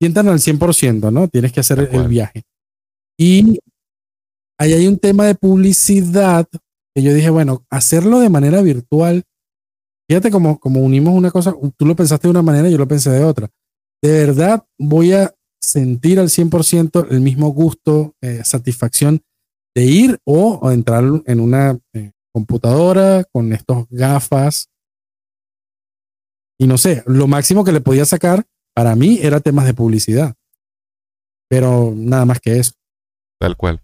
sientan 0.00 0.28
al 0.28 0.38
100%, 0.38 1.10
¿no? 1.12 1.28
Tienes 1.28 1.52
que 1.52 1.60
hacer 1.60 1.88
el 1.92 2.08
viaje. 2.08 2.42
Y 3.18 3.58
ahí 4.58 4.72
hay 4.72 4.86
un 4.86 4.98
tema 4.98 5.26
de 5.26 5.34
publicidad 5.34 6.46
que 6.94 7.02
yo 7.02 7.14
dije, 7.14 7.30
bueno, 7.30 7.64
hacerlo 7.70 8.20
de 8.20 8.28
manera 8.28 8.62
virtual 8.62 9.24
Fíjate 10.10 10.32
como, 10.32 10.58
como 10.58 10.80
unimos 10.80 11.14
una 11.14 11.30
cosa, 11.30 11.54
tú 11.76 11.86
lo 11.86 11.94
pensaste 11.94 12.26
de 12.26 12.32
una 12.32 12.42
manera 12.42 12.66
y 12.68 12.72
yo 12.72 12.78
lo 12.78 12.88
pensé 12.88 13.10
de 13.10 13.22
otra. 13.22 13.48
De 14.02 14.10
verdad 14.10 14.66
voy 14.76 15.12
a 15.12 15.32
sentir 15.62 16.18
al 16.18 16.30
100% 16.30 17.06
el 17.10 17.20
mismo 17.20 17.50
gusto, 17.50 18.16
eh, 18.20 18.42
satisfacción 18.42 19.22
de 19.72 19.84
ir 19.84 20.18
o, 20.24 20.68
entrar 20.72 21.04
en 21.26 21.38
una 21.38 21.78
eh, 21.92 22.10
computadora 22.34 23.22
con 23.30 23.52
estos 23.52 23.86
gafas. 23.88 24.68
Y 26.58 26.66
no 26.66 26.76
sé, 26.76 27.04
lo 27.06 27.28
máximo 27.28 27.62
que 27.64 27.70
le 27.70 27.80
podía 27.80 28.04
sacar 28.04 28.44
para 28.74 28.96
mí 28.96 29.20
era 29.22 29.38
temas 29.38 29.66
de 29.66 29.74
publicidad. 29.74 30.34
Pero 31.48 31.92
nada 31.94 32.24
más 32.24 32.40
que 32.40 32.58
eso. 32.58 32.72
Tal 33.38 33.56
cual. 33.56 33.80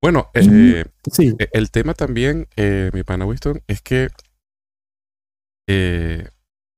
Bueno, 0.00 0.30
eh, 0.32 0.84
sí. 1.10 1.34
el 1.50 1.72
tema 1.72 1.94
también, 1.94 2.46
mi 2.92 3.02
pana 3.02 3.26
Winston, 3.26 3.60
es 3.66 3.82
que 3.82 4.10
eh, 5.66 6.28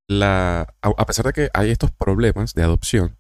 la, 0.09 0.75
a, 0.83 1.07
pesar 1.07 1.27
de 1.27 1.33
que 1.33 1.51
hay 1.53 1.71
estos 1.71 1.91
problemas 1.91 2.55
de 2.55 2.63
adopción, 2.63 3.17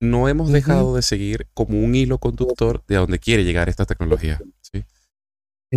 no 0.00 0.28
hemos 0.28 0.50
dejado 0.50 0.94
de 0.94 1.02
seguir 1.02 1.48
como 1.54 1.78
un 1.78 1.94
hilo 1.94 2.18
conductor 2.18 2.84
de 2.86 2.96
a 2.96 3.00
dónde 3.00 3.18
quiere 3.18 3.44
llegar 3.44 3.68
esta 3.68 3.84
tecnología. 3.84 4.40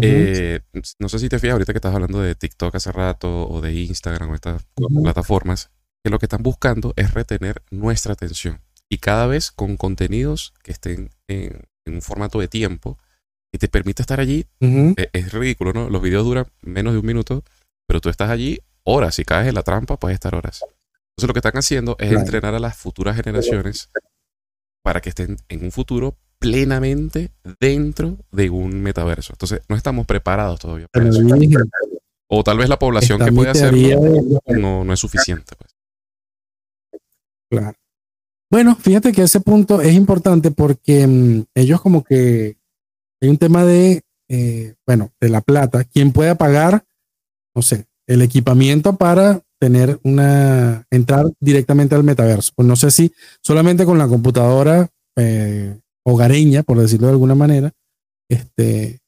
Eh, 0.01 0.61
no 0.99 1.09
sé 1.09 1.19
si 1.19 1.27
te 1.27 1.37
fijas 1.37 1.53
ahorita 1.53 1.73
que 1.73 1.79
estás 1.79 1.93
hablando 1.93 2.21
de 2.21 2.33
TikTok 2.33 2.73
hace 2.75 2.93
rato 2.93 3.49
o 3.49 3.59
de 3.59 3.73
Instagram 3.73 4.29
o 4.29 4.35
estas 4.35 4.65
plataformas, 5.03 5.69
que 6.01 6.09
lo 6.09 6.17
que 6.17 6.27
están 6.27 6.43
buscando 6.43 6.93
es 6.95 7.13
retener 7.13 7.61
nuestra 7.71 8.13
atención 8.13 8.61
y 8.89 8.99
cada 8.99 9.27
vez 9.27 9.51
con 9.51 9.77
contenidos 9.77 10.53
que 10.63 10.71
estén 10.71 11.09
en, 11.27 11.63
un 11.85 12.01
formato 12.01 12.39
de 12.39 12.47
tiempo 12.47 12.97
y 13.51 13.57
te 13.57 13.67
permite 13.67 14.01
estar 14.01 14.19
allí. 14.19 14.45
E, 14.61 15.09
es 15.13 15.33
ridículo, 15.33 15.73
¿no? 15.73 15.89
Los 15.89 16.01
videos 16.01 16.23
duran 16.23 16.47
menos 16.61 16.93
de 16.93 16.99
un 16.99 17.05
minuto 17.05 17.43
pero 17.91 17.99
tú 17.99 18.07
estás 18.07 18.29
allí 18.29 18.57
horas. 18.85 19.15
Si 19.15 19.25
caes 19.25 19.49
en 19.49 19.53
la 19.53 19.63
trampa, 19.63 19.97
puedes 19.97 20.13
estar 20.13 20.33
horas. 20.33 20.61
Entonces 20.61 21.27
lo 21.27 21.33
que 21.33 21.39
están 21.39 21.57
haciendo 21.57 21.97
es 21.99 22.09
entrenar 22.13 22.55
a 22.55 22.59
las 22.59 22.77
futuras 22.77 23.17
generaciones 23.17 23.89
para 24.81 25.01
que 25.01 25.09
estén 25.09 25.35
en 25.49 25.65
un 25.65 25.73
futuro 25.73 26.15
plenamente 26.39 27.31
dentro 27.59 28.17
de 28.31 28.49
un 28.49 28.81
metaverso. 28.81 29.33
Entonces 29.33 29.59
no 29.67 29.75
estamos 29.75 30.05
preparados 30.05 30.61
todavía 30.61 30.87
para 30.89 31.09
eso. 31.09 31.19
O 32.29 32.45
tal 32.45 32.59
vez 32.59 32.69
la 32.69 32.79
población 32.79 33.19
que 33.19 33.33
puede 33.33 33.49
hacerlo 33.49 33.99
no, 34.47 34.85
no 34.85 34.93
es 34.93 34.99
suficiente. 35.01 35.53
Pues. 35.57 35.71
Claro. 37.49 37.77
Bueno, 38.49 38.77
fíjate 38.77 39.11
que 39.11 39.23
ese 39.23 39.41
punto 39.41 39.81
es 39.81 39.93
importante 39.93 40.51
porque 40.51 41.05
mm, 41.05 41.43
ellos 41.55 41.81
como 41.81 42.05
que 42.05 42.55
hay 43.19 43.27
un 43.27 43.37
tema 43.37 43.65
de, 43.65 44.01
eh, 44.29 44.75
bueno, 44.87 45.11
de 45.19 45.27
la 45.27 45.41
plata. 45.41 45.83
¿Quién 45.83 46.13
puede 46.13 46.37
pagar 46.37 46.85
no 47.55 47.61
sé, 47.61 47.85
el 48.07 48.21
equipamiento 48.21 48.97
para 48.97 49.41
tener 49.59 49.99
una, 50.03 50.85
entrar 50.89 51.25
directamente 51.39 51.95
al 51.95 52.03
metaverso. 52.03 52.51
Pues 52.55 52.67
no 52.67 52.75
sé 52.75 52.91
si 52.91 53.13
solamente 53.41 53.85
con 53.85 53.97
la 53.97 54.07
computadora 54.07 54.89
eh, 55.15 55.77
hogareña, 56.03 56.63
por 56.63 56.79
decirlo 56.79 57.07
de 57.07 57.13
alguna 57.13 57.35
manera, 57.35 57.71
este, 58.29 58.99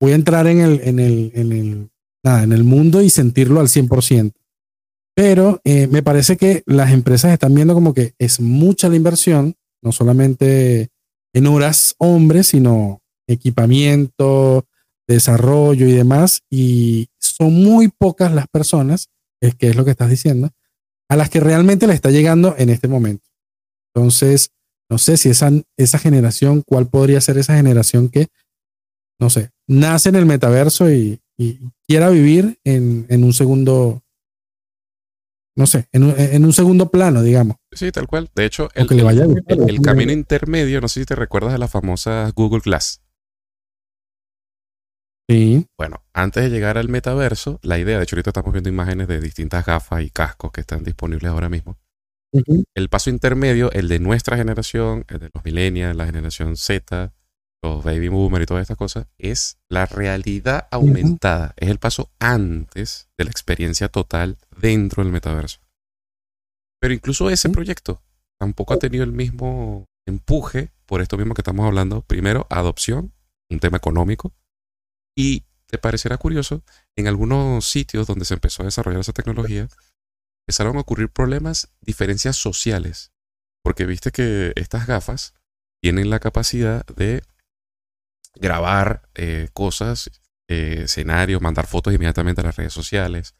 voy 0.00 0.12
a 0.12 0.16
entrar 0.16 0.46
en 0.46 0.60
el, 0.60 0.80
en 0.84 0.98
el, 1.00 1.32
en 1.34 1.52
el, 1.52 1.90
nada, 2.24 2.44
en 2.44 2.52
el 2.52 2.64
mundo 2.64 3.02
y 3.02 3.10
sentirlo 3.10 3.60
al 3.60 3.68
100%. 3.68 4.32
Pero 5.14 5.60
eh, 5.64 5.88
me 5.88 6.02
parece 6.02 6.36
que 6.36 6.62
las 6.66 6.92
empresas 6.92 7.32
están 7.32 7.54
viendo 7.54 7.74
como 7.74 7.92
que 7.92 8.14
es 8.18 8.40
mucha 8.40 8.88
la 8.88 8.96
inversión, 8.96 9.56
no 9.82 9.92
solamente 9.92 10.88
en 11.34 11.46
horas 11.46 11.94
hombres, 11.98 12.48
sino 12.48 13.00
equipamiento, 13.26 14.66
desarrollo 15.14 15.86
y 15.86 15.92
demás, 15.92 16.42
y 16.50 17.08
son 17.18 17.52
muy 17.52 17.88
pocas 17.88 18.32
las 18.32 18.46
personas, 18.48 19.08
es 19.40 19.54
que 19.54 19.68
es 19.68 19.76
lo 19.76 19.84
que 19.84 19.90
estás 19.90 20.10
diciendo, 20.10 20.50
a 21.08 21.16
las 21.16 21.28
que 21.30 21.40
realmente 21.40 21.86
le 21.86 21.94
está 21.94 22.10
llegando 22.10 22.54
en 22.56 22.70
este 22.70 22.88
momento. 22.88 23.28
Entonces, 23.94 24.50
no 24.90 24.98
sé 24.98 25.16
si 25.16 25.28
esa, 25.28 25.50
esa 25.76 25.98
generación, 25.98 26.62
cuál 26.62 26.88
podría 26.88 27.20
ser 27.20 27.38
esa 27.38 27.56
generación 27.56 28.08
que, 28.08 28.28
no 29.20 29.30
sé, 29.30 29.50
nace 29.66 30.08
en 30.08 30.16
el 30.16 30.26
metaverso 30.26 30.90
y, 30.90 31.20
quiera 31.88 32.10
vivir 32.10 32.58
en, 32.64 33.24
un 33.24 33.32
segundo, 33.32 34.02
no 35.56 35.66
sé, 35.66 35.88
en 35.90 36.44
un, 36.44 36.52
segundo 36.52 36.90
plano, 36.90 37.22
digamos. 37.22 37.56
Sí, 37.72 37.90
tal 37.92 38.06
cual. 38.06 38.28
De 38.34 38.44
hecho, 38.44 38.68
el, 38.74 38.86
el 38.90 39.80
camino 39.80 40.12
intermedio, 40.12 40.82
no 40.82 40.88
sé 40.88 41.00
si 41.00 41.06
te 41.06 41.14
recuerdas 41.14 41.52
de 41.52 41.58
la 41.58 41.66
famosa 41.66 42.30
Google 42.36 42.60
Glass. 42.62 43.00
Bueno, 45.78 46.02
antes 46.12 46.42
de 46.42 46.50
llegar 46.50 46.76
al 46.76 46.88
metaverso, 46.88 47.60
la 47.62 47.78
idea, 47.78 47.98
de 47.98 48.02
hecho 48.02 48.16
ahorita 48.16 48.30
estamos 48.30 48.52
viendo 48.52 48.68
imágenes 48.68 49.06
de 49.06 49.20
distintas 49.20 49.64
gafas 49.64 50.02
y 50.02 50.10
cascos 50.10 50.50
que 50.50 50.60
están 50.60 50.82
disponibles 50.82 51.30
ahora 51.30 51.48
mismo. 51.48 51.78
El 52.74 52.88
paso 52.88 53.10
intermedio, 53.10 53.70
el 53.72 53.88
de 53.88 54.00
nuestra 54.00 54.36
generación, 54.36 55.04
el 55.08 55.20
de 55.20 55.30
los 55.32 55.44
millennials, 55.44 55.96
la 55.96 56.06
generación 56.06 56.56
Z, 56.56 57.12
los 57.62 57.84
baby 57.84 58.08
boomers 58.08 58.42
y 58.42 58.46
todas 58.46 58.62
estas 58.62 58.76
cosas, 58.76 59.06
es 59.18 59.58
la 59.68 59.86
realidad 59.86 60.66
aumentada. 60.70 61.54
Es 61.56 61.68
el 61.68 61.78
paso 61.78 62.10
antes 62.18 63.08
de 63.16 63.24
la 63.24 63.30
experiencia 63.30 63.88
total 63.88 64.38
dentro 64.60 65.02
del 65.02 65.12
metaverso. 65.12 65.60
Pero 66.80 66.94
incluso 66.94 67.30
ese 67.30 67.50
proyecto 67.50 68.02
tampoco 68.38 68.74
ha 68.74 68.78
tenido 68.78 69.04
el 69.04 69.12
mismo 69.12 69.86
empuje 70.06 70.72
por 70.86 71.02
esto 71.02 71.16
mismo 71.16 71.34
que 71.34 71.42
estamos 71.42 71.66
hablando. 71.66 72.02
Primero, 72.02 72.46
adopción, 72.48 73.12
un 73.50 73.60
tema 73.60 73.76
económico. 73.76 74.32
Y 75.20 75.44
te 75.66 75.76
parecerá 75.76 76.16
curioso, 76.16 76.64
en 76.96 77.06
algunos 77.06 77.68
sitios 77.68 78.06
donde 78.06 78.24
se 78.24 78.32
empezó 78.32 78.62
a 78.62 78.64
desarrollar 78.64 79.02
esa 79.02 79.12
tecnología, 79.12 79.68
empezaron 80.46 80.78
a 80.78 80.80
ocurrir 80.80 81.10
problemas, 81.10 81.70
diferencias 81.82 82.36
sociales. 82.36 83.12
Porque 83.62 83.84
viste 83.84 84.12
que 84.12 84.54
estas 84.56 84.86
gafas 84.86 85.34
tienen 85.82 86.08
la 86.08 86.20
capacidad 86.20 86.86
de 86.86 87.22
grabar 88.34 89.10
eh, 89.14 89.50
cosas, 89.52 90.10
eh, 90.48 90.84
escenarios, 90.84 91.42
mandar 91.42 91.66
fotos 91.66 91.92
inmediatamente 91.92 92.40
a 92.40 92.44
las 92.44 92.56
redes 92.56 92.72
sociales. 92.72 93.34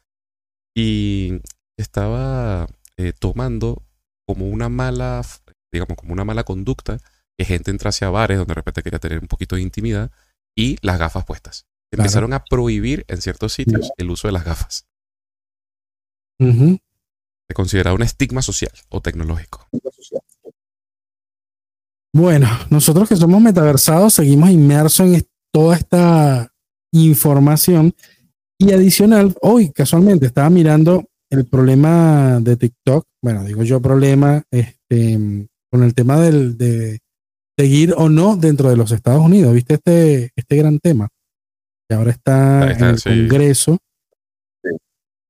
Y 0.75 1.41
estaba 1.77 2.67
eh, 2.97 3.11
tomando 3.11 3.81
como 4.27 4.47
una 4.47 4.69
mala, 4.69 5.23
digamos, 5.71 5.97
como 5.97 6.13
una 6.13 6.25
mala 6.25 6.43
conducta 6.43 6.99
que 7.39 7.45
gente 7.45 7.71
entrase 7.71 8.05
a 8.05 8.11
bares 8.11 8.37
donde 8.37 8.51
de 8.51 8.55
repente 8.61 8.83
quería 8.83 8.99
tener 8.99 9.17
un 9.17 9.27
poquito 9.27 9.55
de 9.55 9.63
intimidad 9.63 10.11
y 10.55 10.77
las 10.83 10.99
gafas 10.99 11.25
puestas. 11.25 11.70
Empezaron 11.91 12.33
a 12.33 12.43
prohibir 12.43 13.05
en 13.07 13.21
ciertos 13.21 13.53
sitios 13.53 13.91
el 13.97 14.09
uso 14.09 14.27
de 14.27 14.31
las 14.31 14.45
gafas. 14.45 14.87
Se 16.39 17.53
considera 17.53 17.93
un 17.93 18.01
estigma 18.01 18.41
social 18.41 18.71
o 18.89 19.01
tecnológico. 19.01 19.67
Bueno, 22.13 22.47
nosotros 22.69 23.09
que 23.09 23.15
somos 23.15 23.41
metaversados 23.41 24.13
seguimos 24.13 24.49
inmersos 24.49 25.07
en 25.07 25.27
toda 25.53 25.75
esta 25.75 26.51
información. 26.93 27.93
Y 28.57 28.71
adicional, 28.71 29.35
hoy 29.41 29.71
casualmente 29.71 30.25
estaba 30.25 30.49
mirando 30.49 31.09
el 31.29 31.45
problema 31.45 32.39
de 32.41 32.57
TikTok. 32.57 33.05
Bueno, 33.21 33.43
digo 33.43 33.63
yo 33.63 33.81
problema 33.81 34.43
este, 34.51 35.47
con 35.71 35.83
el 35.83 35.93
tema 35.93 36.19
del, 36.19 36.57
de 36.57 36.99
seguir 37.57 37.93
o 37.97 38.09
no 38.09 38.35
dentro 38.35 38.69
de 38.69 38.77
los 38.77 38.91
Estados 38.91 39.23
Unidos. 39.23 39.53
¿Viste 39.53 39.75
este, 39.75 40.31
este 40.35 40.55
gran 40.57 40.79
tema? 40.79 41.09
Que 41.91 41.95
ahora 41.95 42.11
está, 42.11 42.71
en 42.71 42.83
el 42.85 43.03
Congreso 43.03 43.77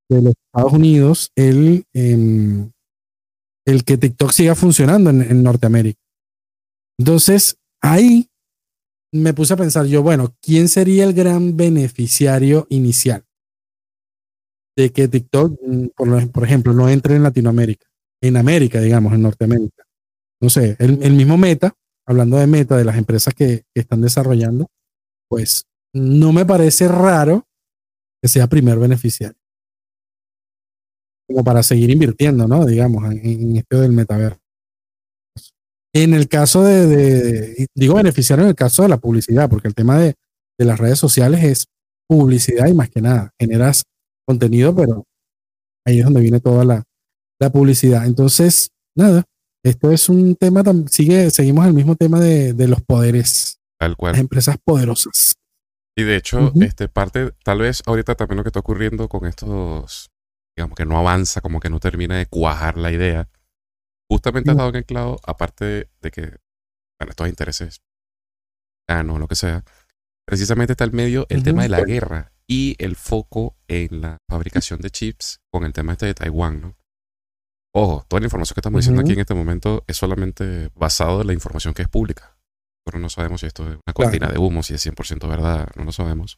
de 0.07 0.21
los 0.21 0.33
Estados 0.45 0.73
Unidos, 0.73 1.31
el, 1.35 1.85
em, 1.91 2.69
el 3.65 3.83
que 3.83 3.97
TikTok 3.97 4.31
siga 4.31 4.53
funcionando 4.53 5.09
en, 5.09 5.41
Norteamérica. 5.41 5.99
Entonces, 6.99 7.57
ahí 7.81 8.29
me 9.11 9.33
puse 9.33 9.55
a 9.55 9.57
pensar 9.57 9.87
yo, 9.87 10.03
bueno, 10.03 10.35
¿quién 10.39 10.69
sería 10.69 11.03
el 11.05 11.13
gran 11.13 11.57
beneficiario 11.57 12.67
inicial 12.69 13.25
de 14.77 14.91
que 14.91 15.07
TikTok, 15.07 15.59
mm, 15.65 15.87
por, 15.95 16.31
por 16.31 16.43
ejemplo, 16.43 16.73
no 16.73 16.89
entre 16.89 17.15
en 17.15 17.23
Latinoamérica, 17.23 17.87
en 18.21 18.37
América, 18.37 18.79
digamos, 18.79 19.13
en 19.13 19.23
Norteamérica? 19.23 19.83
No 20.39 20.51
sé, 20.51 20.75
el, 20.77 21.01
el 21.01 21.13
mismo 21.13 21.39
Meta 21.39 21.73
hablando 22.05 22.37
de 22.37 22.45
meta, 22.45 22.77
de 22.77 22.85
las 22.85 22.97
empresas 22.97 23.33
que, 23.33 23.63
están 23.73 24.01
desarrollando, 24.01 24.67
pues 25.27 25.65
no 25.93 26.31
me 26.33 26.45
parece 26.45 26.87
raro 26.87 27.47
que 28.21 28.29
sea 28.29 28.47
primer 28.47 28.77
beneficiario. 28.79 29.37
como 31.27 31.43
para 31.43 31.63
seguir 31.63 31.89
invirtiendo, 31.89 32.47
¿no? 32.47 32.65
Digamos, 32.65 33.09
en, 33.09 33.55
esto 33.55 33.79
del 33.79 33.93
metaverso. 33.93 34.39
En 35.93 36.13
el 36.13 36.27
caso 36.27 36.63
de, 36.63 37.67
digo 37.75 37.95
beneficiar 37.95 38.39
en 38.39 38.47
el 38.47 38.55
caso 38.55 38.83
de 38.83 38.89
la 38.89 38.97
publicidad, 38.97 39.49
porque 39.49 39.67
el 39.67 39.75
tema 39.75 39.97
de, 39.97 40.15
de 40.57 40.65
las 40.65 40.79
redes 40.79 40.99
sociales 40.99 41.43
es 41.43 41.65
publicidad 42.07 42.67
y 42.67 42.73
más 42.73 42.89
que 42.89 43.01
nada, 43.01 43.31
generas 43.39 43.83
contenido, 44.27 44.75
pero 44.75 45.05
ahí 45.85 45.99
es 45.99 46.05
donde 46.05 46.21
viene 46.21 46.39
toda 46.39 46.65
la, 46.65 46.83
la 47.39 47.49
publicidad. 47.49 48.05
Entonces, 48.05 48.71
nada, 48.95 49.23
esto 49.63 49.91
es 49.91 50.09
un 50.09 50.35
tema, 50.35 50.63
sigue, 50.89 51.29
seguimos 51.31 51.65
el 51.65 51.73
mismo 51.73 51.95
tema 51.95 52.19
de, 52.19 52.53
de 52.53 52.67
los 52.67 52.81
poderes. 52.81 53.59
Tal 53.79 53.95
cual. 53.95 54.13
Las 54.13 54.21
empresas 54.21 54.57
poderosas. 54.63 55.35
Y 55.95 56.03
de 56.03 56.15
hecho, 56.15 56.53
este 56.61 56.87
parte, 56.87 57.31
tal 57.43 57.59
vez 57.59 57.83
ahorita 57.85 58.15
también 58.15 58.37
lo 58.37 58.43
que 58.43 58.49
está 58.49 58.59
ocurriendo 58.59 59.09
con 59.09 59.25
estos, 59.25 60.09
digamos 60.55 60.75
que 60.75 60.85
no 60.85 60.97
avanza, 60.97 61.41
como 61.41 61.59
que 61.59 61.69
no 61.69 61.79
termina 61.79 62.17
de 62.17 62.25
cuajar 62.27 62.77
la 62.77 62.91
idea. 62.91 63.29
Justamente 64.09 64.51
has 64.51 64.57
dado 64.57 64.69
en 64.69 64.75
el 64.77 64.85
clavo, 64.85 65.19
aparte 65.25 65.89
de, 66.01 66.11
que, 66.11 66.21
bueno, 66.99 67.09
estos 67.09 67.27
intereses, 67.27 67.81
no, 69.03 69.19
lo 69.19 69.27
que 69.27 69.35
sea, 69.35 69.63
precisamente 70.25 70.73
está 70.73 70.83
el 70.83 70.91
medio 70.91 71.25
el 71.29 71.43
tema 71.43 71.63
de 71.63 71.69
la 71.69 71.81
guerra 71.83 72.33
y 72.47 72.75
el 72.79 72.97
foco 72.97 73.55
en 73.67 74.01
la 74.01 74.17
fabricación 74.29 74.81
de 74.81 74.89
chips 74.89 75.39
con 75.49 75.63
el 75.63 75.71
tema 75.71 75.93
este 75.93 76.07
de 76.07 76.13
Taiwán, 76.13 76.61
¿no? 76.61 76.77
Ojo, 77.73 78.05
toda 78.09 78.19
la 78.19 78.25
información 78.25 78.55
que 78.55 78.59
estamos 78.59 78.79
diciendo 78.79 79.01
aquí 79.01 79.13
en 79.13 79.21
este 79.21 79.33
momento 79.33 79.85
es 79.87 79.95
solamente 79.95 80.69
basado 80.75 81.21
en 81.21 81.27
la 81.27 81.33
información 81.33 81.73
que 81.73 81.83
es 81.83 81.87
pública. 81.87 82.30
No 82.99 83.09
sabemos 83.09 83.41
si 83.41 83.47
esto 83.47 83.63
es 83.63 83.77
una 83.85 83.93
cortina 83.93 84.27
de 84.27 84.37
humo, 84.37 84.63
si 84.63 84.73
es 84.73 84.85
100% 84.85 85.27
verdad, 85.27 85.69
no 85.75 85.83
lo 85.83 85.91
sabemos. 85.91 86.37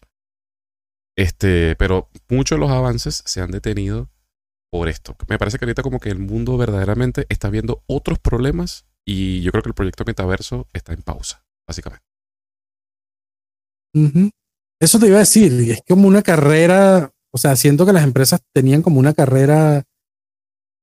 Este, 1.16 1.76
pero 1.76 2.10
muchos 2.30 2.58
de 2.58 2.60
los 2.60 2.72
avances 2.72 3.24
se 3.26 3.42
han 3.42 3.52
detenido 3.52 4.10
por 4.72 4.90
esto. 4.90 5.16
Me 5.28 5.38
parece 5.38 5.60
que 5.60 5.66
ahorita 5.66 5.84
como 5.84 6.00
que 6.00 6.10
el 6.10 6.20
mundo 6.20 6.58
verdaderamente 6.58 7.26
está 7.30 7.50
viendo 7.50 7.84
otros 7.86 8.18
problemas 8.20 8.86
y 9.06 9.42
yo 9.42 9.52
creo 9.52 9.64
que 9.64 9.70
el 9.70 9.76
proyecto 9.76 10.04
Metaverso 10.06 10.68
está 10.74 10.94
en 10.94 11.02
pausa, 11.04 11.46
básicamente. 11.68 12.04
Eso 14.82 15.00
te 15.00 15.08
iba 15.08 15.18
a 15.18 15.20
decir, 15.20 15.54
es 15.70 15.84
como 15.88 16.08
una 16.08 16.24
carrera, 16.24 17.12
o 17.32 17.38
sea, 17.38 17.56
siento 17.56 17.86
que 17.86 17.94
las 17.94 18.04
empresas 18.04 18.42
tenían 18.52 18.82
como 18.82 19.00
una 19.00 19.14
carrera 19.14 19.84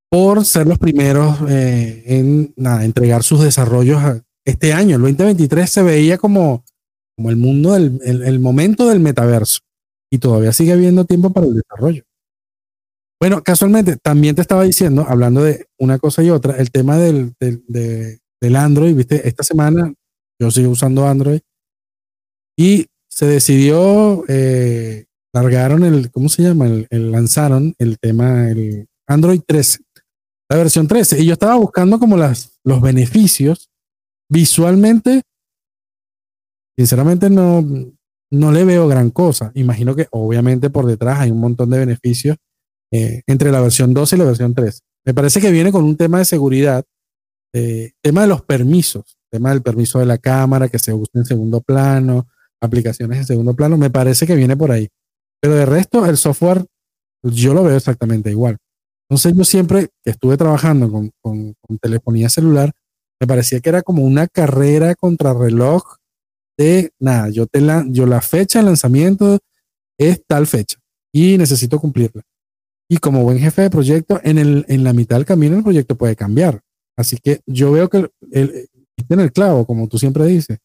por 0.09 0.45
ser 0.45 0.67
los 0.67 0.79
primeros 0.79 1.39
eh, 1.49 2.05
en 2.07 2.55
entregar 2.83 3.23
sus 3.23 3.43
desarrollos 3.43 4.03
este 4.51 4.73
año. 4.73 4.97
El 4.97 5.03
2023 5.03 5.71
se 5.71 5.83
veía 5.83 6.19
como, 6.19 6.65
como 7.17 7.31
el 7.31 7.37
mundo 7.37 7.73
del 7.73 8.01
el, 8.05 8.41
momento 8.41 8.89
del 8.89 9.01
metaverso 9.01 9.61
y 10.11 10.19
todavía 10.19 10.53
sigue 10.53 10.73
habiendo 10.73 11.05
tiempo 11.05 11.31
para 11.31 11.47
el 11.47 11.55
desarrollo. 11.55 12.05
Bueno, 13.21 13.43
casualmente 13.43 13.97
también 13.97 14.35
te 14.35 14.43
estaba 14.43 14.65
diciendo, 14.65 15.05
hablando 15.07 15.43
de 15.43 15.67
una 15.79 15.99
cosa 15.99 16.23
y 16.23 16.31
otra, 16.31 16.57
el 16.57 16.71
tema 16.71 16.97
del, 16.97 17.35
del, 17.39 17.63
del 17.69 18.57
Android, 18.57 18.95
viste, 18.95 19.29
esta 19.29 19.43
semana 19.43 19.93
yo 20.41 20.51
sigo 20.51 20.71
usando 20.71 21.07
Android 21.07 21.41
y 22.57 22.87
se 23.09 23.27
decidió, 23.27 24.25
eh, 24.29 25.05
largaron 25.35 25.85
el, 25.85 26.11
¿cómo 26.11 26.31
se 26.31 26.43
llama? 26.43 26.67
El, 26.67 27.13
lanzaron 27.13 27.75
el 27.79 27.99
tema, 27.99 28.51
el 28.51 28.89
Android 29.07 29.43
13 29.47 29.81
la 30.51 30.57
versión 30.57 30.89
13. 30.89 31.23
Y 31.23 31.27
yo 31.27 31.33
estaba 31.33 31.55
buscando 31.57 31.99
como 31.99 32.17
las, 32.17 32.59
los 32.65 32.83
beneficios. 32.83 33.70
Visualmente, 34.31 35.23
sinceramente 36.79 37.29
no, 37.29 37.63
no 38.31 38.53
le 38.53 38.65
veo 38.65 38.89
gran 38.89 39.11
cosa. 39.11 39.53
Imagino 39.55 39.95
que 39.95 40.07
obviamente 40.13 40.71
por 40.71 40.87
detrás 40.87 41.21
hay 41.21 41.31
un 41.31 41.41
montón 41.41 41.71
de 41.71 41.79
beneficios 41.79 42.37
eh, 42.93 43.23
entre 43.27 43.53
la 43.53 43.61
versión 43.61 43.93
12 43.93 44.17
y 44.17 44.19
la 44.19 44.25
versión 44.25 44.55
13. 44.55 44.81
Me 45.05 45.15
parece 45.15 45.41
que 45.41 45.51
viene 45.51 45.73
con 45.73 45.85
un 45.85 45.97
tema 45.97 46.19
de 46.19 46.25
seguridad, 46.25 46.85
eh, 47.53 47.93
tema 48.03 48.23
de 48.23 48.29
los 48.29 48.43
permisos, 48.43 49.19
tema 49.31 49.51
del 49.51 49.63
permiso 49.63 49.99
de 49.99 50.07
la 50.07 50.19
cámara 50.19 50.69
que 50.69 50.79
se 50.79 50.93
usa 50.93 51.11
en 51.15 51.25
segundo 51.25 51.61
plano, 51.61 52.27
aplicaciones 52.61 53.19
en 53.19 53.27
segundo 53.27 53.55
plano, 53.55 53.77
me 53.77 53.91
parece 53.91 54.27
que 54.27 54.37
viene 54.37 54.57
por 54.57 54.71
ahí. 54.71 54.89
Pero 55.41 55.55
de 55.55 55.67
resto, 55.67 56.07
el 56.07 56.17
software 56.17 56.65
yo 57.23 57.55
lo 57.55 57.65
veo 57.65 57.77
exactamente 57.77 58.31
igual. 58.31 58.59
Entonces 59.09 59.35
yo 59.35 59.45
siempre 59.45 59.89
que 60.05 60.11
estuve 60.11 60.37
trabajando 60.37 60.91
con, 60.91 61.11
con, 61.21 61.55
telefonía 61.81 62.29
celular, 62.29 62.73
me 63.21 63.27
parecía 63.27 63.61
que 63.61 63.69
era 63.69 63.83
como 63.83 64.03
una 64.03 64.27
carrera 64.27 64.95
contra 64.95 65.35
reloj 65.35 65.97
de 66.57 66.93
nada, 66.99 67.29
yo, 67.31 67.47
te 67.47 67.61
la, 67.61 67.85
yo 67.89 68.07
la 68.07 68.21
fecha 68.21 68.59
de 68.59 68.67
lanzamiento 68.67 69.39
es 69.99 70.23
tal 70.27 70.47
fecha 70.47 70.79
y 71.13 71.39
necesito 71.39 71.79
cumplirla. 71.79 72.23
Y 72.89 72.99
como 72.99 73.23
buen 73.23 73.39
jefe 73.39 73.63
de 73.63 73.71
proyecto, 73.71 74.21
en, 74.25 74.39
el, 74.39 74.65
en 74.69 74.83
la 74.83 74.93
mitad 74.93 75.17
del 75.17 75.25
camino 75.25 75.57
el 75.57 75.63
proyecto 75.63 75.97
puede 75.97 76.17
cambiar. 76.17 76.61
Así 76.97 77.19
que 77.19 77.41
yo 77.47 77.73
veo 77.73 77.89
que 77.89 78.11
el, 78.33 78.69
en 79.09 79.21
el 79.21 79.33
clavo, 79.33 79.65
como 79.65 79.89
tú 79.89 79.99
siempre 79.99 80.27
dices. 80.27 80.59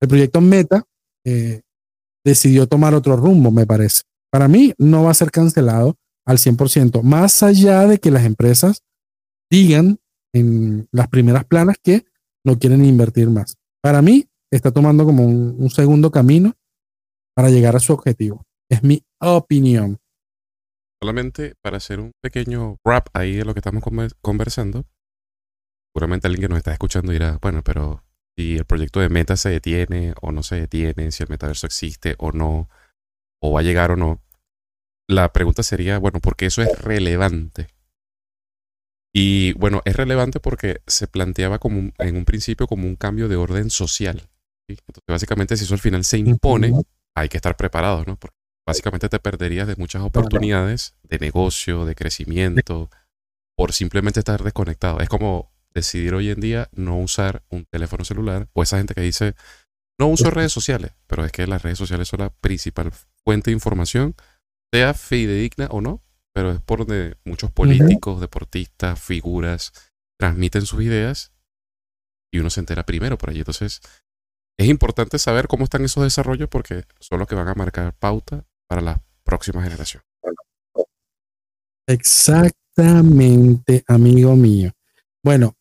El 0.00 0.08
proyecto 0.08 0.40
Meta 0.40 0.84
eh, 1.24 1.62
decidió 2.24 2.66
tomar 2.66 2.94
otro 2.94 3.16
rumbo, 3.16 3.50
me 3.50 3.66
parece. 3.66 4.02
Para 4.30 4.48
mí 4.48 4.72
no 4.78 5.04
va 5.04 5.10
a 5.10 5.14
ser 5.14 5.30
cancelado 5.30 5.96
al 6.26 6.38
100%, 6.38 7.02
más 7.02 7.42
allá 7.42 7.86
de 7.86 7.98
que 7.98 8.10
las 8.10 8.24
empresas 8.24 8.82
digan 9.50 9.98
en 10.34 10.86
las 10.92 11.08
primeras 11.08 11.44
planas 11.46 11.76
que 11.82 12.04
no 12.44 12.58
quieren 12.58 12.84
invertir 12.84 13.30
más. 13.30 13.56
Para 13.80 14.02
mí, 14.02 14.28
está 14.50 14.72
tomando 14.72 15.04
como 15.04 15.24
un, 15.24 15.70
segundo 15.70 16.10
camino 16.10 16.54
para 17.34 17.50
llegar 17.50 17.76
a 17.76 17.80
su 17.80 17.92
objetivo. 17.92 18.44
Es 18.68 18.82
mi 18.82 19.02
opinión. 19.20 19.98
Solamente 21.00 21.54
para 21.62 21.78
hacer 21.78 22.00
un 22.00 22.12
pequeño 22.22 22.76
wrap 22.84 23.08
ahí 23.14 23.36
de 23.36 23.44
lo 23.44 23.54
que 23.54 23.60
estamos 23.60 23.82
conversando, 24.22 24.84
seguramente 25.92 26.26
alguien 26.26 26.42
que 26.42 26.48
nos 26.48 26.58
está 26.58 26.72
escuchando 26.72 27.12
dirá, 27.12 27.38
bueno, 27.40 27.62
pero 27.62 28.02
si 28.36 28.56
el 28.56 28.64
proyecto 28.64 29.00
de 29.00 29.08
Meta 29.08 29.36
se 29.36 29.50
detiene 29.50 30.14
o 30.20 30.32
no 30.32 30.42
se 30.42 30.56
detiene, 30.56 31.12
si 31.12 31.22
el 31.22 31.28
metaverso 31.28 31.66
existe 31.66 32.14
o 32.18 32.32
no, 32.32 32.68
o 33.42 33.52
va 33.52 33.60
a 33.60 33.64
llegar 33.64 33.90
o 33.90 33.96
no, 33.96 34.22
la 35.08 35.32
pregunta 35.32 35.62
sería, 35.62 35.98
bueno, 35.98 36.20
¿por 36.20 36.36
qué 36.36 36.46
eso 36.46 36.62
es 36.62 36.80
relevante? 36.80 37.68
Y 39.14 39.52
bueno, 39.52 39.80
es 39.84 39.94
relevante 39.94 40.40
porque 40.40 40.80
se 40.86 41.06
planteaba 41.06 41.58
como 41.58 41.92
en 41.98 42.16
un 42.16 42.24
principio 42.24 42.66
como 42.66 42.86
un 42.86 42.96
cambio 42.96 43.28
de 43.28 43.36
orden 43.36 43.70
social. 43.70 44.28
Entonces, 44.68 45.04
básicamente, 45.06 45.56
si 45.56 45.64
eso 45.64 45.74
al 45.74 45.80
final 45.80 46.04
se 46.04 46.18
impone, 46.18 46.72
hay 47.14 47.28
que 47.28 47.36
estar 47.36 47.56
preparados, 47.56 48.06
¿no? 48.06 48.16
Porque 48.16 48.36
básicamente 48.66 49.08
te 49.08 49.20
perderías 49.20 49.68
de 49.68 49.76
muchas 49.76 50.02
oportunidades 50.02 50.96
de 51.04 51.18
negocio, 51.18 51.84
de 51.84 51.94
crecimiento, 51.94 52.90
por 53.56 53.72
simplemente 53.72 54.20
estar 54.20 54.42
desconectado. 54.42 55.00
Es 55.00 55.08
como 55.08 55.52
decidir 55.72 56.14
hoy 56.14 56.30
en 56.30 56.40
día 56.40 56.68
no 56.72 56.98
usar 56.98 57.42
un 57.50 57.66
teléfono 57.66 58.04
celular, 58.04 58.48
o 58.52 58.62
esa 58.62 58.78
gente 58.78 58.94
que 58.94 59.02
dice, 59.02 59.34
no 59.98 60.08
uso 60.08 60.30
redes 60.30 60.52
sociales, 60.52 60.92
pero 61.06 61.24
es 61.24 61.30
que 61.30 61.46
las 61.46 61.62
redes 61.62 61.78
sociales 61.78 62.08
son 62.08 62.20
la 62.20 62.30
principal 62.30 62.90
fuente 63.24 63.50
de 63.50 63.54
información 63.54 64.16
sea 64.72 64.92
fidedigna 64.92 65.68
o 65.70 65.80
no, 65.80 66.02
pero 66.34 66.50
es 66.50 66.60
por 66.60 66.80
donde 66.80 67.16
muchos 67.24 67.50
políticos, 67.50 68.20
deportistas, 68.20 69.00
figuras 69.00 69.72
transmiten 70.18 70.66
sus 70.66 70.82
ideas 70.82 71.32
y 72.32 72.40
uno 72.40 72.50
se 72.50 72.60
entera 72.60 72.84
primero 72.84 73.16
por 73.16 73.30
allí. 73.30 73.38
Entonces, 73.38 73.80
es 74.58 74.68
importante 74.68 75.18
saber 75.18 75.46
cómo 75.46 75.64
están 75.64 75.84
esos 75.84 76.02
desarrollos 76.02 76.48
porque 76.48 76.84
son 76.98 77.20
los 77.20 77.28
que 77.28 77.36
van 77.36 77.48
a 77.48 77.54
marcar 77.54 77.94
pauta 77.94 78.44
para 78.68 78.82
la 78.82 79.00
próxima 79.22 79.62
generación. 79.62 80.02
Exactamente, 81.86 83.84
amigo 83.86 84.34
mío. 84.34 84.72
Bueno, 85.22 85.54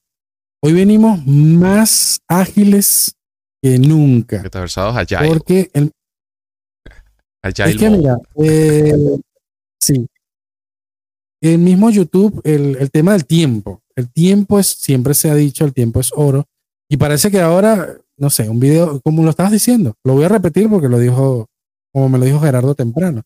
hoy 0.62 0.74
venimos 0.74 1.26
más 1.26 2.20
ágiles 2.28 3.16
que 3.62 3.78
nunca. 3.78 4.42
Metaversados 4.42 4.96
allá. 4.96 5.22
Porque 5.28 5.70
el, 5.74 5.92
es 7.44 7.78
que 7.78 7.90
mira, 7.90 8.18
eh, 8.42 8.94
sí. 9.80 10.08
El 11.44 11.60
mismo 11.60 11.90
YouTube, 11.90 12.40
el, 12.46 12.78
el, 12.78 12.90
tema 12.90 13.12
del 13.12 13.26
tiempo. 13.26 13.82
El 13.98 14.10
tiempo 14.10 14.60
es, 14.60 14.68
siempre 14.68 15.14
se 15.14 15.30
ha 15.30 15.36
dicho, 15.36 15.66
el 15.66 15.74
tiempo 15.74 16.00
es 16.00 16.12
oro. 16.16 16.46
Y 16.90 16.96
parece 16.96 17.30
que 17.30 17.42
ahora, 17.42 17.98
no 18.16 18.30
sé, 18.30 18.48
un 18.48 18.62
video, 18.62 19.02
como 19.02 19.24
lo 19.24 19.30
estabas 19.30 19.52
diciendo, 19.52 19.94
lo 20.06 20.14
voy 20.14 20.24
a 20.24 20.30
repetir 20.30 20.70
porque 20.70 20.88
lo 20.88 20.98
dijo, 21.00 21.50
como 21.92 22.08
me 22.08 22.18
lo 22.18 22.24
dijo 22.24 22.40
Gerardo 22.40 22.76
temprano. 22.76 23.24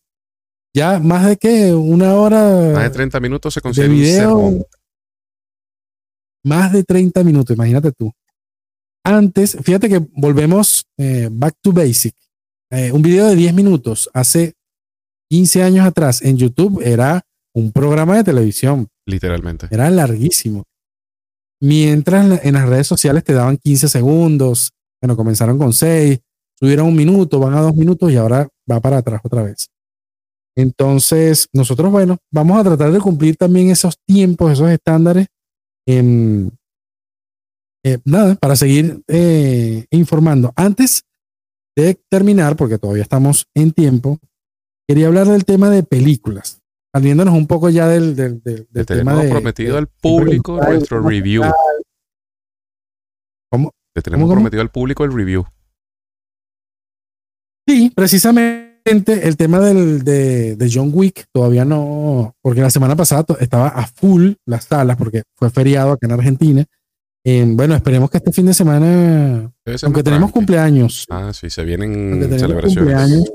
Ya 0.74 0.98
más 0.98 1.26
de 1.26 1.36
que 1.36 1.72
una 1.72 2.16
hora. 2.16 2.72
Más 2.72 2.82
de 2.82 2.90
30 2.90 3.20
minutos 3.20 3.54
se 3.54 3.60
consigue 3.60 3.86
video. 3.86 4.66
más 6.42 6.72
de 6.72 6.82
30 6.82 7.22
minutos, 7.22 7.54
imagínate 7.54 7.92
tú. 7.92 8.10
Antes, 9.04 9.56
fíjate 9.62 9.88
que 9.88 10.04
volvemos 10.16 10.84
eh, 10.96 11.28
back 11.30 11.54
to 11.62 11.72
basic. 11.72 12.16
Eh, 12.70 12.90
un 12.90 13.00
video 13.00 13.28
de 13.28 13.36
10 13.36 13.54
minutos 13.54 14.10
hace 14.12 14.54
15 15.30 15.62
años 15.62 15.86
atrás 15.86 16.20
en 16.20 16.36
YouTube 16.36 16.82
era 16.82 17.22
un 17.54 17.72
programa 17.72 18.16
de 18.16 18.24
televisión. 18.24 18.88
Literalmente. 19.06 19.68
Era 19.70 19.90
larguísimo. 19.90 20.64
Mientras 21.60 22.44
en 22.44 22.54
las 22.54 22.68
redes 22.68 22.86
sociales 22.86 23.24
te 23.24 23.32
daban 23.32 23.56
15 23.56 23.88
segundos, 23.88 24.70
bueno, 25.02 25.16
comenzaron 25.16 25.58
con 25.58 25.72
6, 25.72 26.20
subieron 26.58 26.88
un 26.88 26.96
minuto, 26.96 27.40
van 27.40 27.54
a 27.54 27.60
dos 27.60 27.74
minutos 27.74 28.10
y 28.12 28.16
ahora 28.16 28.48
va 28.70 28.80
para 28.80 28.98
atrás 28.98 29.20
otra 29.24 29.42
vez. 29.42 29.68
Entonces, 30.56 31.48
nosotros, 31.52 31.90
bueno, 31.90 32.18
vamos 32.32 32.58
a 32.58 32.64
tratar 32.64 32.90
de 32.90 32.98
cumplir 33.00 33.36
también 33.36 33.70
esos 33.70 33.96
tiempos, 34.04 34.52
esos 34.52 34.68
estándares. 34.70 35.28
En, 35.86 36.50
eh, 37.84 37.98
nada, 38.04 38.34
para 38.34 38.56
seguir 38.56 39.00
eh, 39.06 39.86
informando. 39.90 40.52
Antes 40.56 41.04
de 41.76 41.96
terminar, 42.10 42.56
porque 42.56 42.78
todavía 42.78 43.04
estamos 43.04 43.46
en 43.54 43.72
tiempo, 43.72 44.18
quería 44.88 45.06
hablar 45.06 45.28
del 45.28 45.44
tema 45.44 45.70
de 45.70 45.84
películas, 45.84 46.60
saliéndonos 46.98 47.34
un 47.34 47.46
poco 47.46 47.70
ya 47.70 47.88
del, 47.88 48.14
del, 48.14 48.42
del, 48.42 48.86
tema 48.86 49.14
de... 49.22 49.28
prometido 49.30 49.78
al 49.78 49.86
público 49.86 50.60
nuestro 50.62 51.00
review. 51.00 51.42
¿Cómo? 53.50 53.72
Le 53.94 54.02
tenemos 54.02 54.30
prometido 54.30 54.62
al 54.62 54.70
público 54.70 55.04
el 55.04 55.12
review. 55.12 55.44
Sí, 57.66 57.92
precisamente 57.94 58.68
el 58.84 59.36
tema 59.36 59.60
del, 59.60 60.02
de, 60.02 60.56
de, 60.56 60.70
John 60.72 60.90
Wick 60.94 61.26
todavía 61.32 61.64
no, 61.64 62.34
porque 62.40 62.62
la 62.62 62.70
semana 62.70 62.96
pasada 62.96 63.24
estaba 63.40 63.68
a 63.68 63.86
full 63.86 64.32
las 64.46 64.64
salas 64.64 64.96
porque 64.96 65.24
fue 65.34 65.50
feriado 65.50 65.92
acá 65.92 66.06
en 66.06 66.12
Argentina 66.12 66.64
bueno, 67.46 67.74
esperemos 67.74 68.10
que 68.10 68.18
este 68.18 68.32
fin 68.32 68.46
de 68.46 68.54
semana, 68.54 69.52
aunque 69.82 70.02
tenemos 70.02 70.30
cumpleaños. 70.30 71.06
Ah, 71.10 71.32
sí, 71.34 71.50
se 71.50 71.64
vienen 71.64 72.38
celebraciones. 72.38 73.30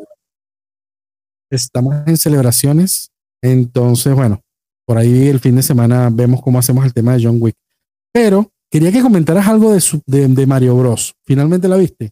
Estamos 1.49 1.95
en 2.07 2.17
celebraciones. 2.17 3.11
Entonces, 3.43 4.15
bueno, 4.15 4.41
por 4.85 4.97
ahí 4.97 5.27
el 5.27 5.39
fin 5.39 5.55
de 5.55 5.63
semana 5.63 6.09
vemos 6.11 6.41
cómo 6.41 6.59
hacemos 6.59 6.85
el 6.85 6.93
tema 6.93 7.13
de 7.13 7.25
John 7.25 7.37
Wick. 7.39 7.55
Pero 8.13 8.51
quería 8.71 8.91
que 8.91 9.01
comentaras 9.01 9.47
algo 9.47 9.73
de, 9.73 10.27
de, 10.27 10.47
Mario 10.47 10.77
Bros. 10.77 11.13
¿Finalmente 11.23 11.67
la 11.67 11.75
viste? 11.75 12.11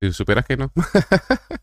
Si 0.00 0.12
superas 0.12 0.44
que 0.44 0.56
no. 0.56 0.72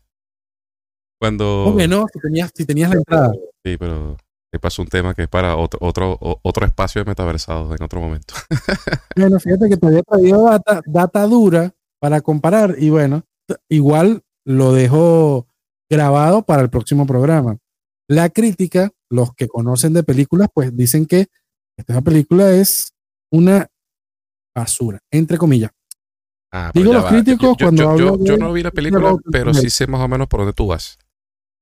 Cuando. 1.18 1.64
¿Cómo 1.66 1.86
no? 1.86 2.06
Si 2.12 2.20
tenías, 2.20 2.50
si 2.54 2.66
tenías 2.66 2.90
la 2.90 2.96
entrada. 2.96 3.32
Sí, 3.64 3.76
pero 3.78 4.18
pasó 4.60 4.82
un 4.82 4.88
tema 4.88 5.14
que 5.14 5.22
es 5.22 5.28
para 5.28 5.56
otro, 5.56 5.78
otro, 5.82 6.18
otro 6.42 6.66
espacio 6.66 7.02
de 7.02 7.10
metaversados 7.10 7.74
en 7.78 7.84
otro 7.84 8.00
momento. 8.00 8.34
bueno, 9.16 9.40
fíjate 9.40 9.68
que 9.68 9.76
te 9.76 9.86
había 9.86 10.02
traído 10.02 10.44
data, 10.44 10.82
data 10.86 11.26
dura 11.26 11.74
para 11.98 12.20
comparar 12.20 12.76
y 12.78 12.90
bueno, 12.90 13.24
igual 13.68 14.22
lo 14.44 14.72
dejo 14.72 15.46
grabado 15.88 16.42
para 16.42 16.62
el 16.62 16.70
próximo 16.70 17.06
programa. 17.06 17.58
La 18.08 18.28
crítica, 18.28 18.90
los 19.10 19.34
que 19.34 19.48
conocen 19.48 19.92
de 19.92 20.02
películas, 20.02 20.48
pues 20.52 20.76
dicen 20.76 21.06
que 21.06 21.28
esta 21.76 22.00
película 22.00 22.50
es 22.50 22.92
una 23.32 23.68
basura, 24.54 25.00
entre 25.10 25.38
comillas. 25.38 25.70
Ah, 26.52 26.70
Digo 26.72 26.92
los 26.92 27.06
críticos 27.06 27.56
cuando 27.58 27.98
yo, 27.98 28.16
yo, 28.24 28.36
no 28.36 28.52
vi 28.52 28.62
la 28.62 28.70
película, 28.70 29.16
pero 29.32 29.52
sí 29.52 29.70
sé 29.70 29.86
más 29.88 30.00
o 30.00 30.06
menos 30.06 30.28
por 30.28 30.40
dónde 30.40 30.52
tú 30.52 30.68
vas. 30.68 30.98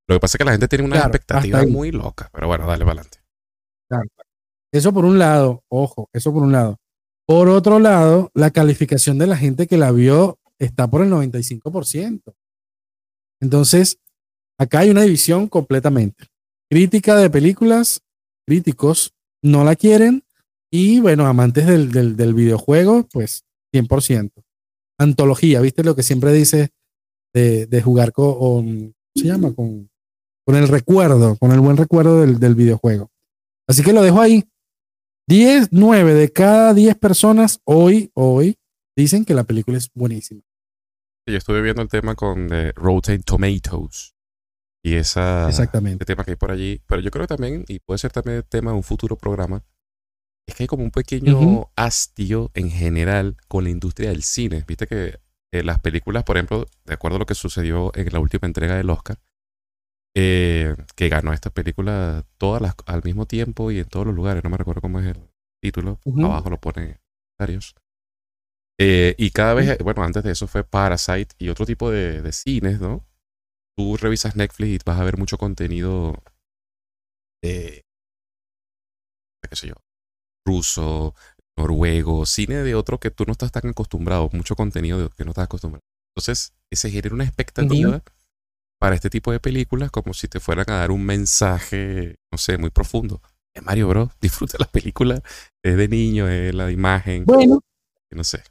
Lo 0.06 0.16
que 0.16 0.20
pasa 0.20 0.36
es 0.36 0.38
que 0.38 0.44
la 0.44 0.50
gente 0.52 0.68
tiene 0.68 0.84
una 0.84 0.98
expectativa 0.98 1.64
muy 1.64 1.92
loca, 1.92 2.28
pero 2.32 2.46
bueno, 2.46 2.66
dale 2.66 2.84
para 2.84 3.00
adelante. 3.00 3.18
Eso 4.72 4.92
por 4.92 5.04
un 5.04 5.18
lado, 5.18 5.62
ojo, 5.68 6.08
eso 6.12 6.32
por 6.32 6.42
un 6.42 6.52
lado. 6.52 6.78
Por 7.26 7.48
otro 7.48 7.78
lado, 7.78 8.30
la 8.34 8.50
calificación 8.50 9.16
de 9.18 9.26
la 9.26 9.36
gente 9.36 9.66
que 9.66 9.78
la 9.78 9.92
vio 9.92 10.38
está 10.58 10.88
por 10.88 11.02
el 11.02 11.10
95%. 11.10 12.34
Entonces, 13.40 13.98
acá 14.58 14.80
hay 14.80 14.90
una 14.90 15.02
división 15.02 15.48
completamente. 15.48 16.26
Crítica 16.72 17.16
de 17.16 17.28
películas, 17.28 18.02
críticos 18.46 19.12
no 19.42 19.62
la 19.62 19.76
quieren 19.76 20.24
y 20.70 21.00
bueno, 21.00 21.26
amantes 21.26 21.66
del, 21.66 22.16
del, 22.16 22.34
videojuego, 22.34 23.06
pues 23.12 23.44
100%. 23.74 24.32
Antología, 24.98 25.60
¿viste 25.60 25.84
lo 25.84 25.94
que 25.94 26.02
siempre 26.02 26.32
dice 26.32 26.70
de, 27.34 27.66
de 27.66 27.82
jugar 27.82 28.12
con, 28.12 28.34
¿cómo 28.34 28.92
se 29.14 29.24
llama? 29.24 29.52
Con 29.52 29.90
con 30.44 30.56
el 30.56 30.68
recuerdo, 30.68 31.36
con 31.36 31.52
el 31.52 31.60
buen 31.60 31.76
recuerdo 31.76 32.20
del, 32.20 32.54
videojuego. 32.54 33.10
Así 33.66 33.82
que 33.82 33.92
lo 33.92 34.02
dejo 34.02 34.20
ahí. 34.20 34.44
10, 35.28 35.68
9 35.70 36.14
de 36.14 36.32
cada 36.32 36.74
10 36.74 36.96
personas 36.96 37.60
hoy, 37.64 38.10
hoy, 38.14 38.56
dicen 38.96 39.24
que 39.24 39.34
la 39.34 39.44
película 39.44 39.78
es 39.78 39.88
buenísima. 39.94 40.42
Yo 41.26 41.36
estuve 41.36 41.62
viendo 41.62 41.82
el 41.82 41.88
tema 41.88 42.16
con 42.16 42.48
The 42.48 42.72
Rotten 42.72 43.22
Tomatoes 43.22 44.14
y 44.82 44.94
esa, 44.94 45.48
Exactamente. 45.48 46.04
ese 46.04 46.12
tema 46.12 46.24
que 46.24 46.32
hay 46.32 46.36
por 46.36 46.50
allí. 46.50 46.82
Pero 46.86 47.00
yo 47.00 47.10
creo 47.10 47.24
que 47.24 47.34
también, 47.34 47.64
y 47.68 47.78
puede 47.78 47.98
ser 47.98 48.12
también 48.12 48.38
el 48.38 48.44
tema 48.44 48.72
de 48.72 48.76
un 48.76 48.82
futuro 48.82 49.16
programa, 49.16 49.62
es 50.46 50.54
que 50.54 50.64
hay 50.64 50.66
como 50.66 50.82
un 50.82 50.90
pequeño 50.90 51.70
hastío 51.76 52.50
en 52.54 52.70
general 52.70 53.36
con 53.48 53.64
la 53.64 53.70
industria 53.70 54.10
del 54.10 54.22
cine. 54.22 54.64
Viste 54.66 54.86
que 54.86 55.20
eh, 55.52 55.62
las 55.62 55.78
películas, 55.78 56.24
por 56.24 56.36
ejemplo, 56.36 56.66
de 56.84 56.94
acuerdo 56.94 57.16
a 57.16 57.18
lo 57.20 57.26
que 57.26 57.34
sucedió 57.34 57.92
en 57.94 58.12
la 58.12 58.18
última 58.18 58.46
entrega 58.46 58.76
del 58.76 58.90
Oscar, 58.90 59.18
eh, 60.14 60.74
que 60.96 61.08
ganó 61.08 61.32
esta 61.32 61.50
película 61.50 62.24
todas 62.38 62.60
las, 62.60 62.74
al 62.86 63.02
mismo 63.04 63.26
tiempo 63.26 63.70
y 63.70 63.78
en 63.78 63.86
todos 63.86 64.06
los 64.06 64.14
lugares. 64.14 64.42
No 64.42 64.50
me 64.50 64.56
recuerdo 64.56 64.80
cómo 64.80 64.98
es 64.98 65.06
el 65.06 65.30
título. 65.62 66.00
Abajo 66.24 66.50
lo 66.50 66.60
pone 66.60 67.00
varios. 67.38 67.74
Eh, 68.78 69.14
y 69.16 69.30
cada 69.30 69.54
vez, 69.54 69.78
bueno, 69.78 70.02
antes 70.02 70.24
de 70.24 70.32
eso 70.32 70.48
fue 70.48 70.64
Parasite 70.64 71.34
y 71.38 71.50
otro 71.50 71.64
tipo 71.66 71.90
de, 71.90 72.20
de, 72.20 72.32
cines, 72.32 72.80
¿no? 72.80 73.06
Tú 73.76 73.96
revisas 73.96 74.36
Netflix 74.36 74.70
y 74.70 74.78
vas 74.84 75.00
a 75.00 75.04
ver 75.04 75.16
mucho 75.16 75.38
contenido 75.38 76.22
de, 77.42 77.82
qué 79.48 79.56
sé 79.56 79.68
yo, 79.68 79.74
ruso, 80.46 81.14
noruego, 81.56 82.26
cine 82.26 82.56
de 82.56 82.74
otro 82.74 82.98
que 82.98 83.10
tú 83.10 83.24
no 83.26 83.32
estás 83.32 83.52
tan 83.52 83.68
acostumbrado, 83.68 84.28
mucho 84.32 84.56
contenido 84.56 84.98
de 84.98 85.08
que 85.10 85.24
no 85.24 85.30
estás 85.30 85.44
acostumbrado. 85.44 85.82
Entonces, 86.14 86.52
se 86.70 86.90
genera 86.90 87.14
una 87.14 87.24
expectativa 87.24 88.02
para 88.80 88.94
este 88.94 89.10
tipo 89.10 89.32
de 89.32 89.40
películas 89.40 89.90
como 89.90 90.12
si 90.14 90.28
te 90.28 90.40
fueran 90.40 90.68
a 90.68 90.78
dar 90.78 90.90
un 90.90 91.04
mensaje, 91.04 92.16
no 92.30 92.38
sé, 92.38 92.58
muy 92.58 92.70
profundo. 92.70 93.20
Es 93.54 93.62
Mario 93.62 93.88
Bros, 93.88 94.10
disfruta 94.20 94.56
la 94.58 94.66
película, 94.66 95.22
es 95.62 95.76
de 95.76 95.88
niño, 95.88 96.28
es 96.28 96.54
la 96.54 96.70
imagen. 96.70 97.24
Bueno, 97.24 97.60
no 98.10 98.24
sé. 98.24 98.42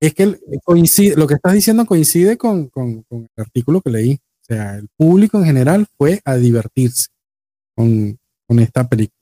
Es 0.00 0.14
que 0.14 0.38
coincide, 0.64 1.16
lo 1.16 1.26
que 1.26 1.34
estás 1.34 1.52
diciendo 1.52 1.84
coincide 1.84 2.38
con, 2.38 2.68
con, 2.68 3.04
el 3.10 3.28
artículo 3.36 3.82
que 3.82 3.90
leí. 3.90 4.14
O 4.14 4.44
sea, 4.44 4.76
el 4.76 4.88
público 4.96 5.38
en 5.38 5.44
general 5.44 5.86
fue 5.98 6.20
a 6.24 6.36
divertirse 6.36 7.08
con, 7.76 8.18
con 8.48 8.58
esta 8.58 8.88
película. 8.88 9.20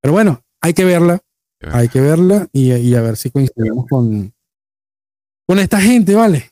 Pero 0.00 0.12
bueno, 0.12 0.42
hay 0.60 0.72
que 0.72 0.84
verla, 0.84 1.20
hay 1.60 1.88
que 1.88 2.00
verla 2.00 2.48
y, 2.52 2.72
y 2.72 2.94
a 2.94 3.02
ver 3.02 3.16
si 3.16 3.30
coincidimos 3.30 3.86
con, 3.90 4.32
con 5.46 5.58
esta 5.58 5.80
gente, 5.80 6.14
¿vale? 6.14 6.50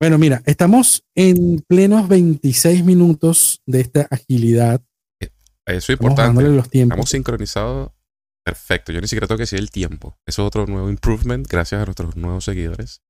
Bueno, 0.00 0.16
mira, 0.16 0.42
estamos 0.46 1.04
en 1.16 1.60
plenos 1.66 2.08
26 2.08 2.84
minutos 2.84 3.60
de 3.66 3.80
esta 3.80 4.06
agilidad. 4.10 4.80
Eso 5.66 5.92
es 5.92 6.00
importante. 6.00 6.42
Los 6.42 6.68
Estamos 6.72 7.10
sincronizados. 7.10 7.90
Perfecto. 8.48 8.92
Yo 8.92 9.02
ni 9.02 9.06
siquiera 9.06 9.26
tengo 9.26 9.36
que 9.36 9.42
decir 9.42 9.58
el 9.58 9.70
tiempo. 9.70 10.16
Eso 10.26 10.40
es 10.40 10.46
otro 10.46 10.64
nuevo 10.64 10.88
improvement 10.88 11.46
gracias 11.46 11.82
a 11.82 11.84
nuestros 11.84 12.16
nuevos 12.16 12.46
seguidores. 12.46 13.02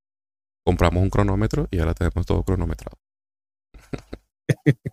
Compramos 0.67 1.01
un 1.01 1.11
cronómetro 1.11 1.69
y 1.71 1.79
ahora 1.79 1.95
tenemos 1.95 2.27
todo 2.27 2.43
cronometrado. 2.43 2.99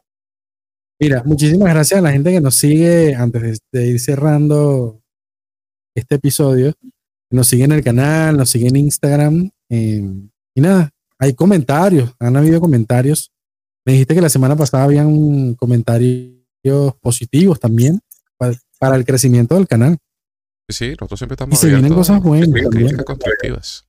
Mira, 1.02 1.24
muchísimas 1.26 1.74
gracias 1.74 1.98
a 1.98 2.04
la 2.04 2.12
gente 2.12 2.32
que 2.32 2.42
nos 2.42 2.54
sigue 2.54 3.16
antes 3.16 3.58
de, 3.72 3.88
ir 3.88 4.00
cerrando 4.00 5.02
este 5.96 6.14
episodio. 6.14 6.74
Nos 7.32 7.48
sigue 7.48 7.64
en 7.64 7.72
el 7.72 7.84
canal, 7.84 8.38
nos 8.38 8.52
sigue 8.52 8.68
en 8.68 8.76
Instagram. 8.76 9.50
y 9.68 10.62
nada, 10.62 10.92
hay 11.18 11.34
comentarios, 11.34 12.14
han 12.20 12.38
habido 12.38 12.62
comentarios. 12.62 13.32
Me 13.84 13.94
dijiste 13.94 14.14
que 14.14 14.22
la 14.22 14.30
semana 14.30 14.56
pasada 14.56 14.84
habían 14.84 15.56
comentarios 15.56 16.36
positivos 17.02 17.60
también 17.60 18.00
para, 18.38 18.96
el 18.96 19.06
crecimiento 19.06 19.56
del 19.56 19.68
canal. 19.68 19.98
Sí, 20.70 20.90
nosotros 20.92 21.20
siempre 21.20 21.36
estamos. 21.36 21.58
Y 21.58 21.62
se 21.62 21.68
vienen 21.68 21.94
cosas 21.94 22.22
buenas. 22.22 22.50
constructivas. 23.04 23.88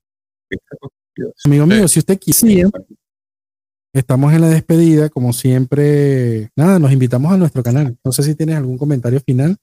Amigo 1.45 1.67
mío, 1.67 1.89
si 1.89 1.99
usted 1.99 2.19
quisiera, 2.19 2.71
estamos 3.95 4.33
en 4.35 4.43
la 4.43 4.49
despedida. 4.49 5.09
Como 5.09 5.33
siempre, 5.33 6.51
nada, 6.55 6.79
nos 6.79 6.93
invitamos 6.93 7.33
a 7.33 7.37
nuestro 7.37 7.63
canal. 7.63 7.97
No 8.05 8.13
sé 8.13 8.23
si 8.23 8.35
tienes 8.35 8.57
algún 8.57 8.77
comentario 8.77 9.21
final. 9.21 9.57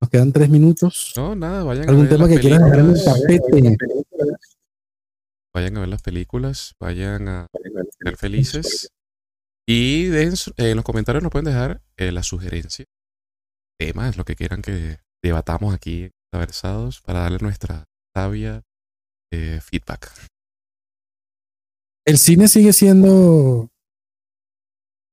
Nos 0.00 0.10
quedan 0.10 0.32
tres 0.32 0.48
minutos. 0.48 1.12
No, 1.16 1.34
nada, 1.34 1.64
vayan 1.64 1.88
¿Algún 1.88 2.08
tema 2.08 2.28
que 2.28 2.38
quieras 2.38 2.62
dejar 2.62 2.78
en 2.80 2.90
el 2.90 3.04
tapete? 3.04 3.76
vayan 5.54 5.76
a 5.76 5.80
ver 5.80 5.88
las 5.88 6.02
películas, 6.02 6.74
vayan 6.78 7.26
a 7.26 7.46
ser 8.00 8.16
felices. 8.16 8.92
Y 9.66 10.04
dejen, 10.04 10.34
en 10.56 10.76
los 10.76 10.84
comentarios 10.84 11.22
nos 11.22 11.32
pueden 11.32 11.46
dejar 11.46 11.82
eh, 11.96 12.12
las 12.12 12.26
sugerencias, 12.26 12.86
temas, 13.78 14.16
lo 14.16 14.24
que 14.24 14.36
quieran 14.36 14.62
que 14.62 14.98
debatamos 15.22 15.74
aquí 15.74 16.10
Versados 16.32 17.00
para 17.00 17.20
darle 17.20 17.38
nuestra 17.38 17.84
sabia 18.14 18.62
eh, 19.32 19.60
feedback. 19.62 20.12
El 22.06 22.18
cine 22.18 22.48
sigue 22.48 22.72
siendo 22.72 23.68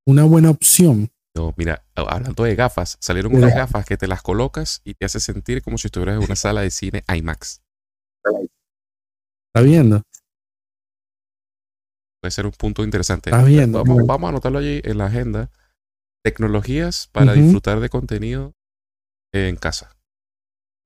una 0.06 0.24
buena 0.24 0.50
opción. 0.50 1.10
No, 1.34 1.52
mira, 1.56 1.84
hablando 1.94 2.44
de 2.44 2.54
gafas, 2.54 2.96
salieron 3.00 3.34
unas 3.34 3.54
gafas 3.54 3.84
que 3.84 3.96
te 3.96 4.06
las 4.06 4.22
colocas 4.22 4.80
y 4.84 4.94
te 4.94 5.04
hace 5.04 5.20
sentir 5.20 5.62
como 5.62 5.78
si 5.78 5.88
estuvieras 5.88 6.16
en 6.16 6.24
una 6.24 6.36
sala 6.36 6.62
de 6.62 6.70
cine 6.70 7.04
IMAX. 7.08 7.60
¿Está 8.24 9.62
viendo? 9.62 10.02
puede 12.20 12.32
ser 12.32 12.46
un 12.46 12.52
punto 12.52 12.82
interesante. 12.82 13.30
vamos, 13.30 14.06
vamos, 14.06 14.26
a 14.26 14.28
anotarlo 14.30 14.58
allí 14.58 14.80
en 14.82 14.98
la 14.98 15.06
agenda 15.06 15.50
tecnologías 16.24 17.08
para 17.12 17.34
disfrutar 17.34 17.78
de 17.78 17.88
contenido 17.88 18.52
en 19.32 19.54
casa. 19.54 19.95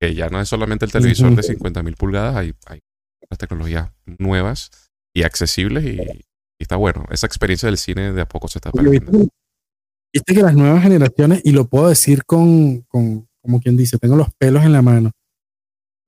Que 0.00 0.14
ya 0.14 0.28
no 0.28 0.40
es 0.40 0.48
solamente 0.48 0.86
el 0.86 0.92
televisor 0.92 1.34
de 1.36 1.42
50.000 1.42 1.96
pulgadas, 1.96 2.36
hay, 2.36 2.54
hay 2.66 2.80
las 3.28 3.38
tecnologías 3.38 3.90
nuevas 4.18 4.70
y 5.14 5.22
accesibles 5.22 5.84
y, 5.84 6.24
está 6.58 6.76
bueno. 6.76 7.06
Esa 7.10 7.26
experiencia 7.26 7.66
del 7.66 7.78
cine 7.78 8.12
de 8.12 8.20
a 8.20 8.28
poco 8.28 8.48
se 8.48 8.58
está 8.58 8.70
perdiendo. 8.70 9.28
Viste 10.12 10.34
que 10.34 10.42
las 10.42 10.54
nuevas 10.54 10.82
generaciones, 10.82 11.40
y 11.44 11.52
lo 11.52 11.66
puedo 11.66 11.88
decir 11.88 12.24
con, 12.24 12.80
con, 12.82 13.28
como 13.40 13.60
quien 13.60 13.76
dice, 13.76 13.98
tengo 13.98 14.16
los 14.16 14.32
pelos 14.34 14.64
en 14.64 14.72
la 14.72 14.82
mano. 14.82 15.12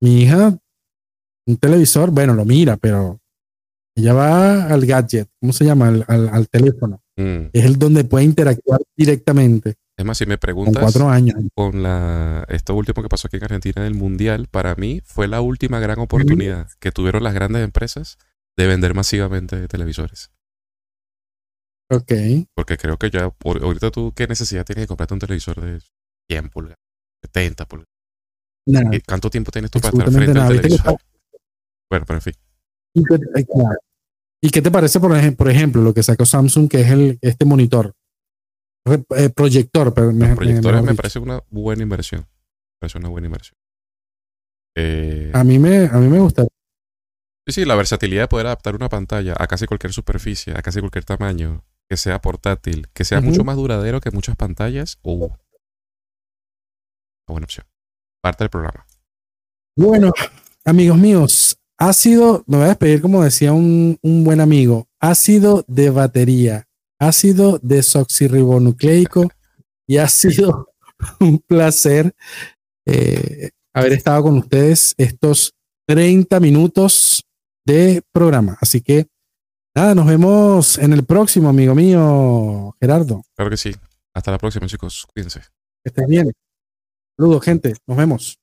Mi 0.00 0.22
hija, 0.22 0.58
un 1.46 1.56
televisor, 1.56 2.10
bueno, 2.10 2.34
lo 2.34 2.44
mira, 2.44 2.76
pero 2.76 3.20
ella 3.94 4.14
va 4.14 4.66
al 4.66 4.84
gadget, 4.84 5.28
¿cómo 5.40 5.52
se 5.52 5.64
llama? 5.64 5.88
Al, 5.88 6.48
teléfono. 6.48 7.00
Mm. 7.16 7.50
Es 7.52 7.64
el 7.64 7.78
donde 7.78 8.04
puede 8.04 8.24
interactuar 8.24 8.80
directamente. 8.96 9.74
Es 9.96 10.04
más, 10.04 10.18
si 10.18 10.26
me 10.26 10.38
preguntas. 10.38 10.74
Con 10.74 10.82
cuatro 10.82 11.08
años. 11.08 11.36
Con 11.54 11.82
la, 11.82 12.44
esto 12.48 12.74
último 12.74 13.02
que 13.02 13.08
pasó 13.08 13.28
aquí 13.28 13.36
en 13.36 13.44
Argentina 13.44 13.82
del 13.82 13.94
Mundial, 13.94 14.48
para 14.50 14.74
mí 14.74 15.00
fue 15.04 15.28
la 15.28 15.40
última 15.40 15.80
gran 15.80 15.98
oportunidad 15.98 16.68
que 16.80 16.92
tuvieron 16.92 17.22
las 17.22 17.34
grandes 17.34 17.62
empresas 17.62 18.18
de 18.56 18.66
vender 18.66 18.94
masivamente 18.94 19.68
televisores. 19.68 20.30
Ok. 21.90 22.12
Porque 22.54 22.78
creo 22.78 22.96
que 22.96 23.10
ya, 23.10 23.30
ahorita 23.44 23.90
tú, 23.90 24.12
¿qué 24.14 24.26
necesidad 24.26 24.64
tienes 24.64 24.84
de 24.84 24.88
comprarte 24.88 25.14
un 25.14 25.20
televisor 25.20 25.60
de 25.60 25.80
100 26.30 26.48
pulgadas, 26.48 26.78
70 27.22 27.66
pulgadas? 27.66 27.92
¿Cuánto 29.06 29.28
tiempo 29.28 29.50
tienes 29.50 29.70
tú 29.70 29.80
para 29.80 29.98
estar 29.98 30.10
frente 30.10 30.38
al 30.38 30.60
televisor? 30.60 30.96
Bueno, 31.90 32.06
pero 32.06 32.16
en 32.16 32.22
fin. 32.22 32.34
Eh, 32.94 33.46
¿Y 34.40 34.50
qué, 34.50 34.62
te 34.62 34.70
parece, 34.70 34.98
por, 35.00 35.50
ejemplo, 35.50 35.82
lo 35.82 35.94
que 35.94 36.02
sacó 36.02 36.24
Samsung, 36.24 36.68
que 36.68 36.80
es 36.80 36.90
el, 36.90 37.18
este 37.20 37.44
monitor? 37.44 37.94
Eh, 38.84 39.30
proyector. 39.30 39.94
Pero 39.94 40.12
Los 40.12 40.36
proyectores 40.36 40.82
me, 40.82 40.94
parece 40.94 41.18
una 41.18 41.42
buena 41.50 41.82
inversión. 41.82 42.20
Me 42.22 42.78
parece 42.80 42.98
una 42.98 43.08
buena 43.08 43.26
inversión. 43.26 43.56
Eh, 44.76 45.30
a, 45.34 45.44
mí 45.44 45.58
me, 45.58 45.86
a 45.86 45.98
mí 45.98 46.08
me 46.08 46.18
gusta. 46.18 46.46
Sí, 47.46 47.52
sí, 47.52 47.64
la 47.64 47.74
versatilidad 47.74 48.22
de 48.22 48.28
poder 48.28 48.46
adaptar 48.46 48.74
una 48.74 48.88
pantalla 48.88 49.34
a 49.38 49.46
casi 49.46 49.66
cualquier 49.66 49.92
superficie, 49.92 50.54
a 50.56 50.62
casi 50.62 50.80
cualquier 50.80 51.04
tamaño, 51.04 51.64
que 51.88 51.96
sea 51.96 52.20
portátil, 52.20 52.88
que 52.92 53.04
sea 53.04 53.20
mucho 53.20 53.44
más 53.44 53.56
duradero 53.56 54.00
que 54.00 54.10
muchas 54.10 54.36
pantallas. 54.36 54.98
Uh, 55.02 55.24
una 55.26 55.34
buena 57.28 57.44
opción. 57.44 57.66
Parte 58.22 58.44
del 58.44 58.50
programa. 58.50 58.86
Bueno, 59.76 60.12
amigos 60.64 60.98
míos, 60.98 61.58
Ácido, 61.84 62.44
me 62.46 62.58
voy 62.58 62.66
a 62.66 62.68
despedir 62.68 63.00
como 63.00 63.24
decía 63.24 63.52
un, 63.52 63.98
buen 64.02 64.40
amigo, 64.40 64.86
ácido 65.00 65.64
de 65.66 65.90
batería, 65.90 66.68
ácido 67.02 67.58
desoxirribonucleico 67.62 69.28
y 69.86 69.98
ha 69.98 70.08
sido 70.08 70.68
un 71.20 71.38
placer 71.38 72.14
eh, 72.86 73.50
haber 73.74 73.92
estado 73.92 74.22
con 74.22 74.38
ustedes 74.38 74.94
estos 74.96 75.54
30 75.86 76.38
minutos 76.40 77.24
de 77.66 78.02
programa. 78.12 78.56
Así 78.60 78.80
que 78.80 79.08
nada, 79.74 79.94
nos 79.94 80.06
vemos 80.06 80.78
en 80.78 80.92
el 80.92 81.04
próximo, 81.04 81.48
amigo 81.48 81.74
mío, 81.74 82.76
Gerardo. 82.80 83.22
Claro 83.34 83.50
que 83.50 83.56
sí. 83.56 83.74
Hasta 84.14 84.30
la 84.30 84.38
próxima, 84.38 84.66
chicos. 84.66 85.06
Cuídense. 85.12 85.40
Que 85.82 85.88
estén 85.88 86.06
bien. 86.06 86.32
Saludos, 87.16 87.44
gente. 87.44 87.74
Nos 87.86 87.96
vemos. 87.96 88.41